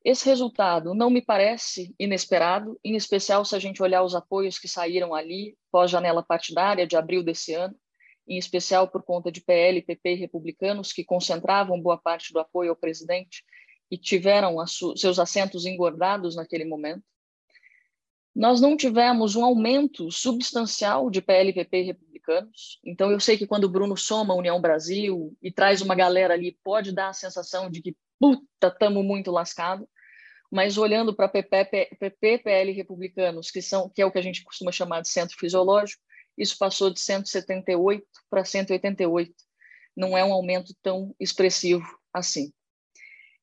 Esse 0.05 0.27
resultado 0.27 0.95
não 0.95 1.11
me 1.11 1.23
parece 1.23 1.95
inesperado, 1.99 2.79
em 2.85 2.97
especial 2.97 3.45
se 3.45 3.55
a 3.55 3.59
gente 3.59 3.83
olhar 3.83 4.03
os 4.03 4.15
apoios 4.15 4.59
que 4.59 4.67
saíram 4.67 5.15
ali 5.15 5.57
pós-janela 5.71 6.25
partidária 6.25 6.87
de 6.87 6.97
abril 6.97 7.23
desse 7.23 7.55
ano, 7.55 7.75
em 8.27 8.37
especial 8.37 8.89
por 8.89 9.03
conta 9.03 9.31
de 9.31 9.41
PL, 9.41 9.81
PP 9.81 10.13
e 10.13 10.17
republicanos 10.17 10.93
que 10.93 11.05
concentravam 11.05 11.81
boa 11.81 11.97
parte 11.97 12.33
do 12.33 12.41
apoio 12.41 12.71
ao 12.71 12.77
presidente 12.77 13.45
e 13.91 13.97
tiveram 13.97 14.57
seus 14.67 15.19
assentos 15.19 15.67
engordados 15.67 16.35
naquele 16.35 16.65
momento. 16.65 17.03
Nós 18.35 18.61
não 18.61 18.77
tivemos 18.77 19.37
um 19.37 19.45
aumento 19.45 20.11
substancial 20.11 21.11
de 21.11 21.21
PL, 21.21 21.53
PP 21.53 21.79
e 21.79 21.83
republicanos. 21.83 22.81
Então, 22.83 23.11
eu 23.11 23.21
sei 23.21 23.37
que 23.37 23.47
quando 23.47 23.65
o 23.65 23.69
Bruno 23.69 23.97
soma 23.97 24.33
a 24.33 24.37
União 24.37 24.59
Brasil 24.61 25.37
e 25.43 25.53
traz 25.53 25.83
uma 25.83 25.95
galera 25.95 26.33
ali, 26.33 26.59
pode 26.65 26.93
dar 26.93 27.09
a 27.09 27.13
sensação 27.13 27.71
de 27.71 27.83
que 27.83 27.95
puta, 28.23 28.69
estamos 28.69 29.05
muito 29.05 29.33
lascado. 29.33 29.89
Mas 30.49 30.79
olhando 30.79 31.17
para 31.17 31.29
PP, 31.29 31.97
PP, 31.99 32.39
PL 32.39 32.71
republicanos, 32.73 33.51
que 33.51 33.61
são 33.61 33.89
que 33.89 34.01
é 34.01 34.07
o 34.07 34.13
que 34.13 34.19
a 34.19 34.23
gente 34.23 34.45
costuma 34.45 34.71
chamar 34.71 35.01
de 35.01 35.09
centro 35.09 35.37
fisiológico, 35.37 36.01
isso 36.39 36.57
passou 36.57 36.89
de 36.89 37.01
178 37.01 38.07
para 38.31 38.45
188. 38.45 39.35
Não 39.97 40.17
é 40.17 40.25
um 40.25 40.33
aumento 40.33 40.73
tão 40.81 41.15
expressivo 41.19 41.85
assim. 42.15 42.53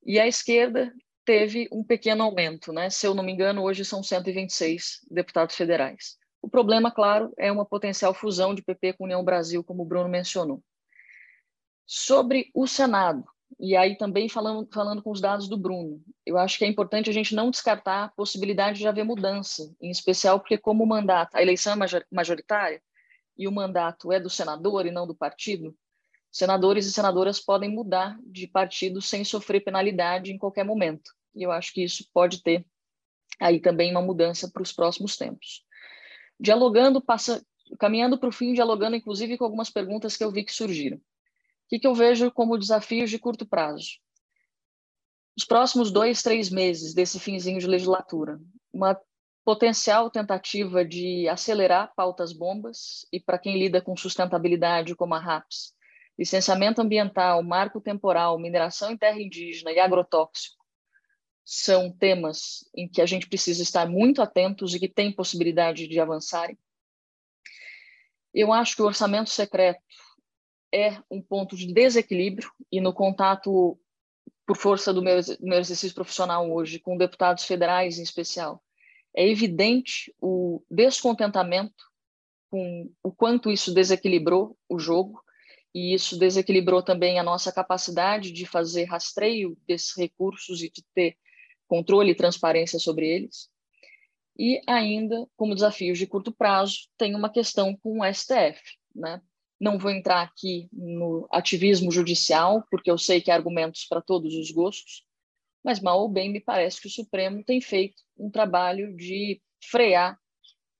E 0.05 0.17
a 0.19 0.27
esquerda 0.27 0.93
teve 1.25 1.67
um 1.71 1.83
pequeno 1.83 2.23
aumento, 2.23 2.71
né? 2.71 2.89
Se 2.89 3.05
eu 3.05 3.13
não 3.13 3.23
me 3.23 3.33
engano, 3.33 3.63
hoje 3.63 3.83
são 3.83 4.01
126 4.01 5.01
deputados 5.11 5.55
federais. 5.55 6.17
O 6.41 6.49
problema, 6.49 6.89
claro, 6.89 7.33
é 7.37 7.51
uma 7.51 7.65
potencial 7.65 8.13
fusão 8.13 8.55
de 8.55 8.63
PP 8.63 8.93
com 8.93 9.03
União 9.03 9.23
Brasil, 9.23 9.63
como 9.63 9.83
o 9.83 9.85
Bruno 9.85 10.07
mencionou. 10.07 10.63
Sobre 11.85 12.49
o 12.53 12.65
Senado, 12.65 13.25
e 13.57 13.75
aí 13.75 13.97
também 13.97 14.29
falando, 14.29 14.69
falando 14.71 15.01
com 15.01 15.11
os 15.11 15.21
dados 15.21 15.47
do 15.47 15.57
Bruno, 15.57 16.01
eu 16.25 16.37
acho 16.37 16.57
que 16.57 16.65
é 16.65 16.67
importante 16.67 17.09
a 17.09 17.13
gente 17.13 17.33
não 17.33 17.49
descartar 17.49 18.03
a 18.03 18.09
possibilidade 18.09 18.79
de 18.79 18.87
haver 18.87 19.03
mudança, 19.03 19.73
em 19.81 19.89
especial 19.89 20.39
porque 20.39 20.57
como 20.57 20.83
o 20.83 20.87
mandato, 20.87 21.35
a 21.35 21.41
eleição 21.41 21.73
é 21.73 22.05
majoritária 22.11 22.81
e 23.37 23.47
o 23.47 23.51
mandato 23.51 24.11
é 24.11 24.19
do 24.19 24.29
senador 24.29 24.85
e 24.85 24.91
não 24.91 25.07
do 25.07 25.15
partido, 25.15 25.75
senadores 26.31 26.85
e 26.85 26.91
senadoras 26.91 27.39
podem 27.39 27.69
mudar 27.69 28.19
de 28.23 28.47
partido 28.47 29.01
sem 29.01 29.23
sofrer 29.23 29.61
penalidade 29.61 30.31
em 30.31 30.37
qualquer 30.37 30.63
momento. 30.63 31.11
E 31.33 31.43
eu 31.43 31.51
acho 31.51 31.73
que 31.73 31.83
isso 31.83 32.07
pode 32.13 32.43
ter 32.43 32.65
aí 33.39 33.59
também 33.59 33.91
uma 33.91 34.01
mudança 34.01 34.49
para 34.51 34.61
os 34.61 34.71
próximos 34.71 35.17
tempos. 35.17 35.65
Dialogando, 36.39 37.01
passa, 37.01 37.43
caminhando 37.79 38.17
para 38.17 38.29
o 38.29 38.31
fim, 38.31 38.53
dialogando 38.53 38.95
inclusive 38.95 39.37
com 39.37 39.45
algumas 39.45 39.69
perguntas 39.69 40.15
que 40.15 40.23
eu 40.23 40.31
vi 40.31 40.43
que 40.43 40.53
surgiram 40.53 40.99
que, 41.69 41.79
que 41.79 41.87
eu 41.87 41.93
vejo 41.93 42.31
como 42.31 42.57
desafios 42.57 43.09
de 43.09 43.19
curto 43.19 43.45
prazo? 43.45 43.99
Os 45.37 45.45
próximos 45.45 45.91
dois, 45.91 46.21
três 46.21 46.49
meses 46.49 46.93
desse 46.93 47.19
finzinho 47.19 47.59
de 47.59 47.67
legislatura, 47.67 48.39
uma 48.73 48.99
potencial 49.45 50.09
tentativa 50.09 50.83
de 50.83 51.29
acelerar 51.29 51.93
pautas 51.95 52.33
bombas 52.33 53.05
e 53.13 53.19
para 53.19 53.39
quem 53.39 53.57
lida 53.57 53.81
com 53.81 53.95
sustentabilidade 53.95 54.95
como 54.95 55.13
a 55.13 55.19
RAPS, 55.19 55.73
licenciamento 56.17 56.81
ambiental, 56.81 57.41
marco 57.41 57.79
temporal, 57.79 58.37
mineração 58.37 58.91
em 58.91 58.97
terra 58.97 59.21
indígena 59.21 59.71
e 59.71 59.79
agrotóxico 59.79 60.59
são 61.45 61.91
temas 61.91 62.69
em 62.75 62.87
que 62.87 63.01
a 63.01 63.05
gente 63.07 63.27
precisa 63.27 63.63
estar 63.63 63.87
muito 63.89 64.21
atentos 64.21 64.75
e 64.75 64.79
que 64.79 64.87
tem 64.87 65.11
possibilidade 65.11 65.87
de 65.87 65.99
avançarem. 65.99 66.55
Eu 68.31 68.53
acho 68.53 68.75
que 68.75 68.83
o 68.83 68.85
orçamento 68.85 69.31
secreto 69.31 69.81
é 70.73 70.97
um 71.09 71.21
ponto 71.21 71.55
de 71.55 71.73
desequilíbrio 71.73 72.51
e 72.71 72.79
no 72.79 72.93
contato 72.93 73.79
por 74.45 74.57
força 74.57 74.93
do 74.93 75.01
meu, 75.01 75.17
exercício 75.17 75.93
profissional 75.93 76.51
hoje 76.51 76.79
com 76.79 76.97
deputados 76.97 77.43
federais 77.43 77.99
em 77.99 78.03
especial, 78.03 78.63
é 79.15 79.27
evidente 79.27 80.13
o 80.19 80.63
descontentamento 80.69 81.83
com 82.49 82.91
o 83.03 83.11
quanto 83.11 83.51
isso 83.51 83.73
desequilibrou 83.73 84.57
o 84.67 84.79
jogo 84.79 85.21
e 85.73 85.93
isso 85.93 86.17
desequilibrou 86.17 86.81
também 86.81 87.19
a 87.19 87.23
nossa 87.23 87.51
capacidade 87.51 88.31
de 88.31 88.45
fazer 88.45 88.85
rastreio 88.85 89.55
desses 89.67 89.95
recursos 89.95 90.63
e 90.63 90.69
de 90.71 90.83
ter 90.95 91.15
controle 91.67 92.11
e 92.11 92.15
transparência 92.15 92.79
sobre 92.79 93.07
eles. 93.07 93.49
E 94.37 94.61
ainda, 94.65 95.27
como 95.37 95.53
desafios 95.53 95.99
de 95.99 96.07
curto 96.07 96.31
prazo, 96.31 96.87
tem 96.97 97.13
uma 97.13 97.29
questão 97.29 97.77
com 97.77 97.99
o 97.99 98.13
STF. 98.13 98.59
Né? 98.95 99.21
Não 99.59 99.77
vou 99.77 99.91
entrar 99.91 100.21
aqui 100.21 100.69
no 100.71 101.27
ativismo 101.31 101.91
judicial, 101.91 102.63
porque 102.71 102.89
eu 102.89 102.97
sei 102.97 103.19
que 103.19 103.29
há 103.29 103.35
argumentos 103.35 103.85
para 103.85 104.01
todos 104.01 104.33
os 104.35 104.51
gostos, 104.51 105.05
mas 105.63 105.79
mal 105.79 105.99
ou 105.99 106.09
bem 106.09 106.31
me 106.31 106.39
parece 106.39 106.79
que 106.79 106.87
o 106.87 106.91
Supremo 106.91 107.43
tem 107.43 107.59
feito 107.59 108.01
um 108.17 108.29
trabalho 108.29 108.95
de 108.95 109.41
frear 109.69 110.17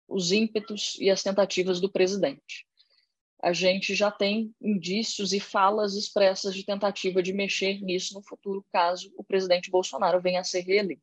os 0.08 0.32
ímpetos 0.32 0.96
e 1.00 1.10
as 1.10 1.22
tentativas 1.22 1.82
do 1.82 1.92
presidente 1.92 2.70
a 3.42 3.54
gente 3.54 3.96
já 3.96 4.12
tem 4.12 4.54
indícios 4.62 5.32
e 5.32 5.40
falas 5.40 5.96
expressas 5.96 6.54
de 6.54 6.66
tentativa 6.66 7.24
de 7.24 7.32
mexer 7.32 7.82
nisso 7.82 8.14
no 8.14 8.22
futuro, 8.22 8.66
caso 8.72 9.12
o 9.16 9.24
presidente 9.24 9.72
Bolsonaro 9.72 10.22
venha 10.22 10.42
a 10.42 10.44
ser 10.44 10.62
reeleito. 10.62 11.02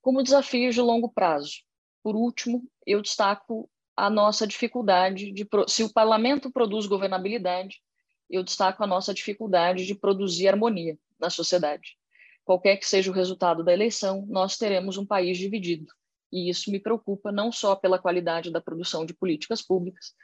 Como 0.00 0.22
desafios 0.22 0.74
de 0.74 0.80
longo 0.80 1.08
prazo, 1.08 1.62
por 2.02 2.16
último, 2.16 2.68
eu 2.84 3.00
destaco 3.00 3.70
a 3.96 4.08
nossa 4.08 4.46
dificuldade 4.46 5.32
de 5.32 5.46
se 5.68 5.84
o 5.84 5.92
parlamento 5.92 6.50
produz 6.50 6.86
governabilidade, 6.86 7.80
eu 8.28 8.42
destaco 8.42 8.82
a 8.82 8.86
nossa 8.86 9.12
dificuldade 9.12 9.84
de 9.84 9.94
produzir 9.94 10.48
harmonia 10.48 10.98
na 11.20 11.28
sociedade. 11.28 11.96
Qualquer 12.44 12.76
que 12.76 12.86
seja 12.86 13.10
o 13.10 13.14
resultado 13.14 13.62
da 13.62 13.72
eleição, 13.72 14.26
nós 14.28 14.56
teremos 14.56 14.96
um 14.96 15.06
país 15.06 15.38
dividido. 15.38 15.86
E 16.32 16.48
isso 16.48 16.70
me 16.70 16.80
preocupa 16.80 17.30
não 17.30 17.52
só 17.52 17.76
pela 17.76 17.98
qualidade 17.98 18.50
da 18.50 18.60
produção 18.60 19.04
de 19.04 19.14
políticas 19.14 19.60
públicas, 19.60 20.14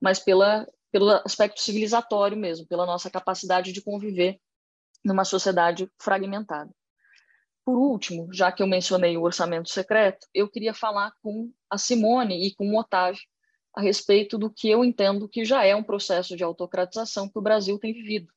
mas 0.00 0.18
pela, 0.18 0.68
pelo 0.92 1.10
aspecto 1.10 1.60
civilizatório 1.60 2.36
mesmo, 2.36 2.66
pela 2.66 2.84
nossa 2.84 3.10
capacidade 3.10 3.72
de 3.72 3.82
conviver 3.82 4.38
numa 5.02 5.24
sociedade 5.24 5.90
fragmentada. 5.98 6.70
Por 7.64 7.78
último, 7.78 8.28
já 8.32 8.52
que 8.52 8.62
eu 8.62 8.66
mencionei 8.66 9.16
o 9.16 9.22
orçamento 9.22 9.70
secreto, 9.70 10.26
eu 10.34 10.48
queria 10.48 10.74
falar 10.74 11.12
com 11.22 11.50
a 11.70 11.78
Simone 11.78 12.46
e 12.46 12.54
com 12.54 12.68
o 12.68 12.78
Otávio 12.78 13.22
a 13.74 13.80
respeito 13.80 14.38
do 14.38 14.50
que 14.50 14.68
eu 14.68 14.84
entendo 14.84 15.28
que 15.28 15.44
já 15.44 15.64
é 15.64 15.74
um 15.74 15.82
processo 15.82 16.36
de 16.36 16.44
autocratização 16.44 17.28
que 17.28 17.38
o 17.38 17.42
Brasil 17.42 17.78
tem 17.78 17.92
vivido 17.92 18.32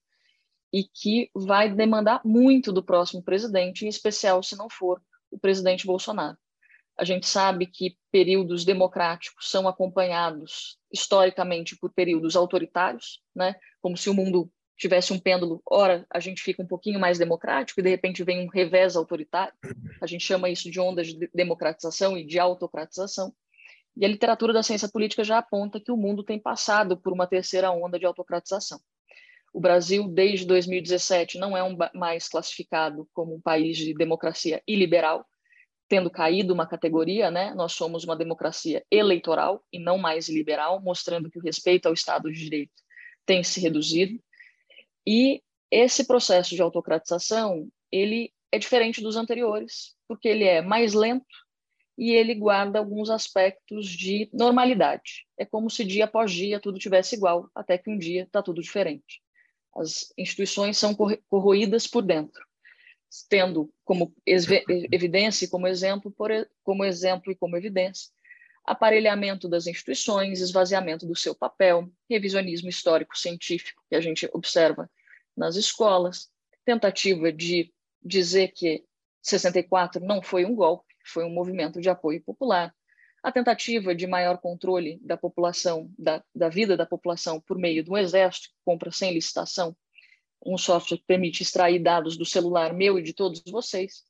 e 0.73 0.83
que 0.83 1.29
vai 1.35 1.69
demandar 1.69 2.21
muito 2.25 2.71
do 2.71 2.83
próximo 2.83 3.21
presidente, 3.21 3.85
em 3.85 3.89
especial 3.89 4.41
se 4.41 4.57
não 4.57 4.69
for 4.69 5.01
o 5.29 5.37
presidente 5.37 5.85
Bolsonaro. 5.85 6.37
A 6.97 7.03
gente 7.03 7.27
sabe 7.27 7.67
que 7.67 7.95
períodos 8.11 8.65
democráticos 8.65 9.49
são 9.51 9.67
acompanhados 9.67 10.79
historicamente 10.91 11.77
por 11.77 11.93
períodos 11.93 12.35
autoritários, 12.35 13.21
né? 13.35 13.55
Como 13.79 13.95
se 13.95 14.09
o 14.09 14.13
mundo 14.15 14.51
tivesse 14.77 15.11
um 15.11 15.19
pêndulo, 15.19 15.61
ora 15.65 16.05
a 16.09 16.19
gente 16.19 16.41
fica 16.41 16.61
um 16.61 16.67
pouquinho 16.67 16.99
mais 16.99 17.17
democrático 17.17 17.79
e 17.79 17.83
de 17.83 17.89
repente 17.89 18.23
vem 18.23 18.45
um 18.45 18.49
revés 18.49 18.95
autoritário. 18.95 19.53
A 20.01 20.05
gente 20.05 20.23
chama 20.23 20.49
isso 20.49 20.69
de 20.69 20.79
ondas 20.79 21.07
de 21.07 21.29
democratização 21.33 22.17
e 22.17 22.23
de 22.23 22.37
autocratização. 22.37 23.33
E 23.95 24.05
a 24.05 24.07
literatura 24.07 24.53
da 24.53 24.61
ciência 24.61 24.87
política 24.87 25.23
já 25.23 25.39
aponta 25.39 25.79
que 25.79 25.91
o 25.91 25.97
mundo 25.97 26.23
tem 26.23 26.39
passado 26.39 26.95
por 26.95 27.11
uma 27.11 27.25
terceira 27.25 27.71
onda 27.71 27.97
de 27.97 28.05
autocratização. 28.05 28.79
O 29.51 29.59
Brasil, 29.59 30.07
desde 30.07 30.45
2017, 30.45 31.39
não 31.39 31.57
é 31.57 31.63
um 31.63 31.75
mais 31.95 32.29
classificado 32.29 33.09
como 33.11 33.33
um 33.33 33.41
país 33.41 33.75
de 33.75 33.95
democracia 33.95 34.61
iliberal, 34.67 35.25
tendo 35.89 36.11
caído 36.11 36.53
uma 36.53 36.67
categoria, 36.67 37.31
né? 37.31 37.55
Nós 37.55 37.73
somos 37.73 38.03
uma 38.03 38.15
democracia 38.15 38.85
eleitoral 38.91 39.63
e 39.73 39.79
não 39.79 39.97
mais 39.97 40.29
liberal, 40.29 40.79
mostrando 40.79 41.31
que 41.31 41.39
o 41.39 41.41
respeito 41.41 41.87
ao 41.87 41.93
Estado 41.93 42.31
de 42.31 42.39
Direito 42.39 42.83
tem 43.25 43.43
se 43.43 43.59
reduzido. 43.59 44.21
E 45.07 45.41
esse 45.71 46.05
processo 46.05 46.53
de 46.53 46.61
autocratização, 46.61 47.69
ele 47.89 48.33
é 48.51 48.59
diferente 48.59 49.01
dos 49.01 49.15
anteriores, 49.15 49.95
porque 50.05 50.27
ele 50.27 50.43
é 50.43 50.61
mais 50.61 50.93
lento 50.93 51.25
e 51.97 52.11
ele 52.11 52.35
guarda 52.35 52.79
alguns 52.79 53.09
aspectos 53.09 53.87
de 53.87 54.29
normalidade. 54.33 55.25
É 55.37 55.45
como 55.45 55.69
se 55.69 55.85
dia 55.85 56.03
após 56.03 56.31
dia 56.31 56.59
tudo 56.59 56.77
tivesse 56.77 57.15
igual, 57.15 57.49
até 57.55 57.77
que 57.77 57.89
um 57.89 57.97
dia 57.97 58.23
está 58.23 58.43
tudo 58.43 58.61
diferente. 58.61 59.21
As 59.73 60.13
instituições 60.17 60.77
são 60.77 60.93
corroídas 61.29 61.87
por 61.87 62.01
dentro 62.01 62.45
tendo 63.29 63.71
como 63.85 64.13
evidência 64.91 65.47
como 65.49 65.67
exemplo, 65.67 66.11
por, 66.11 66.29
como 66.63 66.83
exemplo 66.83 67.31
e 67.31 67.35
como 67.35 67.57
evidência, 67.57 68.11
aparelhamento 68.65 69.47
das 69.47 69.65
instituições, 69.65 70.41
esvaziamento 70.41 71.05
do 71.05 71.15
seu 71.15 71.33
papel, 71.33 71.89
revisionismo 72.09 72.69
histórico 72.69 73.17
científico 73.17 73.81
que 73.89 73.95
a 73.95 74.01
gente 74.01 74.29
observa 74.33 74.89
nas 75.37 75.55
escolas, 75.55 76.29
tentativa 76.65 77.31
de 77.31 77.71
dizer 78.03 78.49
que 78.49 78.83
64 79.21 80.03
não 80.03 80.21
foi 80.21 80.43
um 80.45 80.55
golpe, 80.55 80.93
foi 81.05 81.23
um 81.23 81.29
movimento 81.29 81.79
de 81.79 81.89
apoio 81.89 82.21
popular, 82.23 82.73
a 83.23 83.31
tentativa 83.31 83.93
de 83.93 84.07
maior 84.07 84.37
controle 84.37 84.99
da 85.01 85.17
população, 85.17 85.91
da, 85.97 86.23
da 86.33 86.49
vida 86.49 86.77
da 86.77 86.85
população 86.85 87.41
por 87.41 87.57
meio 87.57 87.83
de 87.83 87.91
um 87.91 87.97
exército 87.97 88.49
que 88.49 88.55
compra 88.63 88.91
sem 88.91 89.13
licitação. 89.13 89.75
Um 90.45 90.57
software 90.57 90.97
que 90.97 91.05
permite 91.05 91.41
extrair 91.41 91.79
dados 91.79 92.15
do 92.15 92.25
celular 92.25 92.73
meu 92.73 92.97
e 92.97 93.03
de 93.03 93.13
todos 93.13 93.41
vocês, 93.47 94.03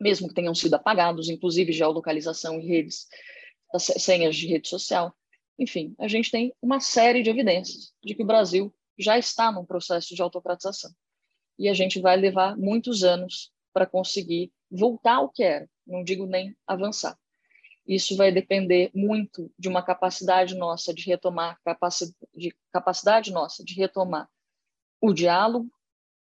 mesmo 0.00 0.28
que 0.28 0.34
tenham 0.34 0.54
sido 0.54 0.74
apagados, 0.74 1.28
inclusive 1.28 1.72
geolocalização 1.72 2.60
e 2.60 2.66
redes, 2.66 3.06
senhas 3.78 4.36
de 4.36 4.46
rede 4.48 4.68
social. 4.68 5.14
Enfim, 5.58 5.94
a 5.98 6.08
gente 6.08 6.30
tem 6.30 6.52
uma 6.60 6.80
série 6.80 7.22
de 7.22 7.30
evidências 7.30 7.92
de 8.02 8.14
que 8.14 8.22
o 8.22 8.26
Brasil 8.26 8.74
já 8.98 9.18
está 9.18 9.50
num 9.50 9.64
processo 9.64 10.14
de 10.14 10.22
autocratização. 10.22 10.90
E 11.58 11.68
a 11.68 11.74
gente 11.74 12.00
vai 12.00 12.16
levar 12.16 12.56
muitos 12.56 13.04
anos 13.04 13.52
para 13.72 13.86
conseguir 13.86 14.52
voltar 14.70 15.16
ao 15.16 15.28
que 15.28 15.42
era, 15.42 15.68
não 15.86 16.02
digo 16.02 16.26
nem 16.26 16.56
avançar. 16.66 17.18
Isso 17.86 18.16
vai 18.16 18.32
depender 18.32 18.90
muito 18.94 19.52
de 19.58 19.68
uma 19.68 19.82
capacidade 19.82 20.54
nossa 20.54 20.94
de 20.94 21.04
retomar, 21.04 21.58
de, 22.34 22.56
capacidade 22.72 23.30
nossa 23.30 23.62
de 23.62 23.74
retomar 23.74 24.28
o 25.00 25.12
diálogo, 25.12 25.70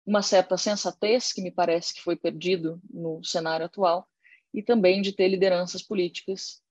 uma 0.06 0.22
certa 0.22 0.58
sensatez, 0.58 1.32
que 1.32 1.42
me 1.42 1.50
parece 1.50 1.94
que 1.94 2.02
foi 2.02 2.16
perdido 2.16 2.82
no 2.90 3.24
cenário 3.24 3.66
atual, 3.66 4.08
e 4.54 4.62
também 4.62 5.02
de 5.02 5.14
ter 5.14 5.28
lideranças 5.28 5.82
políticas 5.82 6.62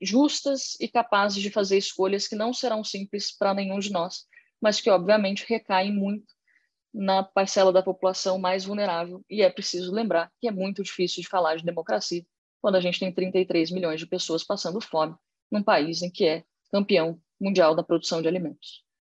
justas 0.00 0.76
e 0.80 0.88
capazes 0.88 1.42
de 1.42 1.50
fazer 1.50 1.76
escolhas 1.76 2.28
que 2.28 2.36
não 2.36 2.52
serão 2.52 2.84
simples 2.84 3.36
para 3.36 3.54
nenhum 3.54 3.78
de 3.78 3.90
nós, 3.90 4.26
mas 4.60 4.80
que, 4.80 4.90
obviamente, 4.90 5.44
recaem 5.48 5.92
muito 5.92 6.32
na 6.92 7.22
parcela 7.22 7.72
da 7.72 7.82
população 7.82 8.38
mais 8.38 8.64
vulnerável. 8.64 9.24
E 9.28 9.42
é 9.42 9.50
preciso 9.50 9.92
lembrar 9.92 10.32
que 10.40 10.48
é 10.48 10.50
muito 10.50 10.82
difícil 10.82 11.22
de 11.22 11.28
falar 11.28 11.56
de 11.56 11.64
democracia 11.64 12.24
quando 12.60 12.76
a 12.76 12.80
gente 12.80 12.98
tem 12.98 13.12
33 13.12 13.70
milhões 13.70 14.00
de 14.00 14.06
pessoas 14.06 14.42
passando 14.42 14.80
fome 14.80 15.14
num 15.50 15.62
país 15.62 16.02
em 16.02 16.10
que 16.10 16.26
é 16.26 16.44
campeão 16.70 17.20
mundial 17.40 17.74
da 17.74 17.82
produção 17.82 18.20
de 18.20 18.28
alimentos. 18.28 18.84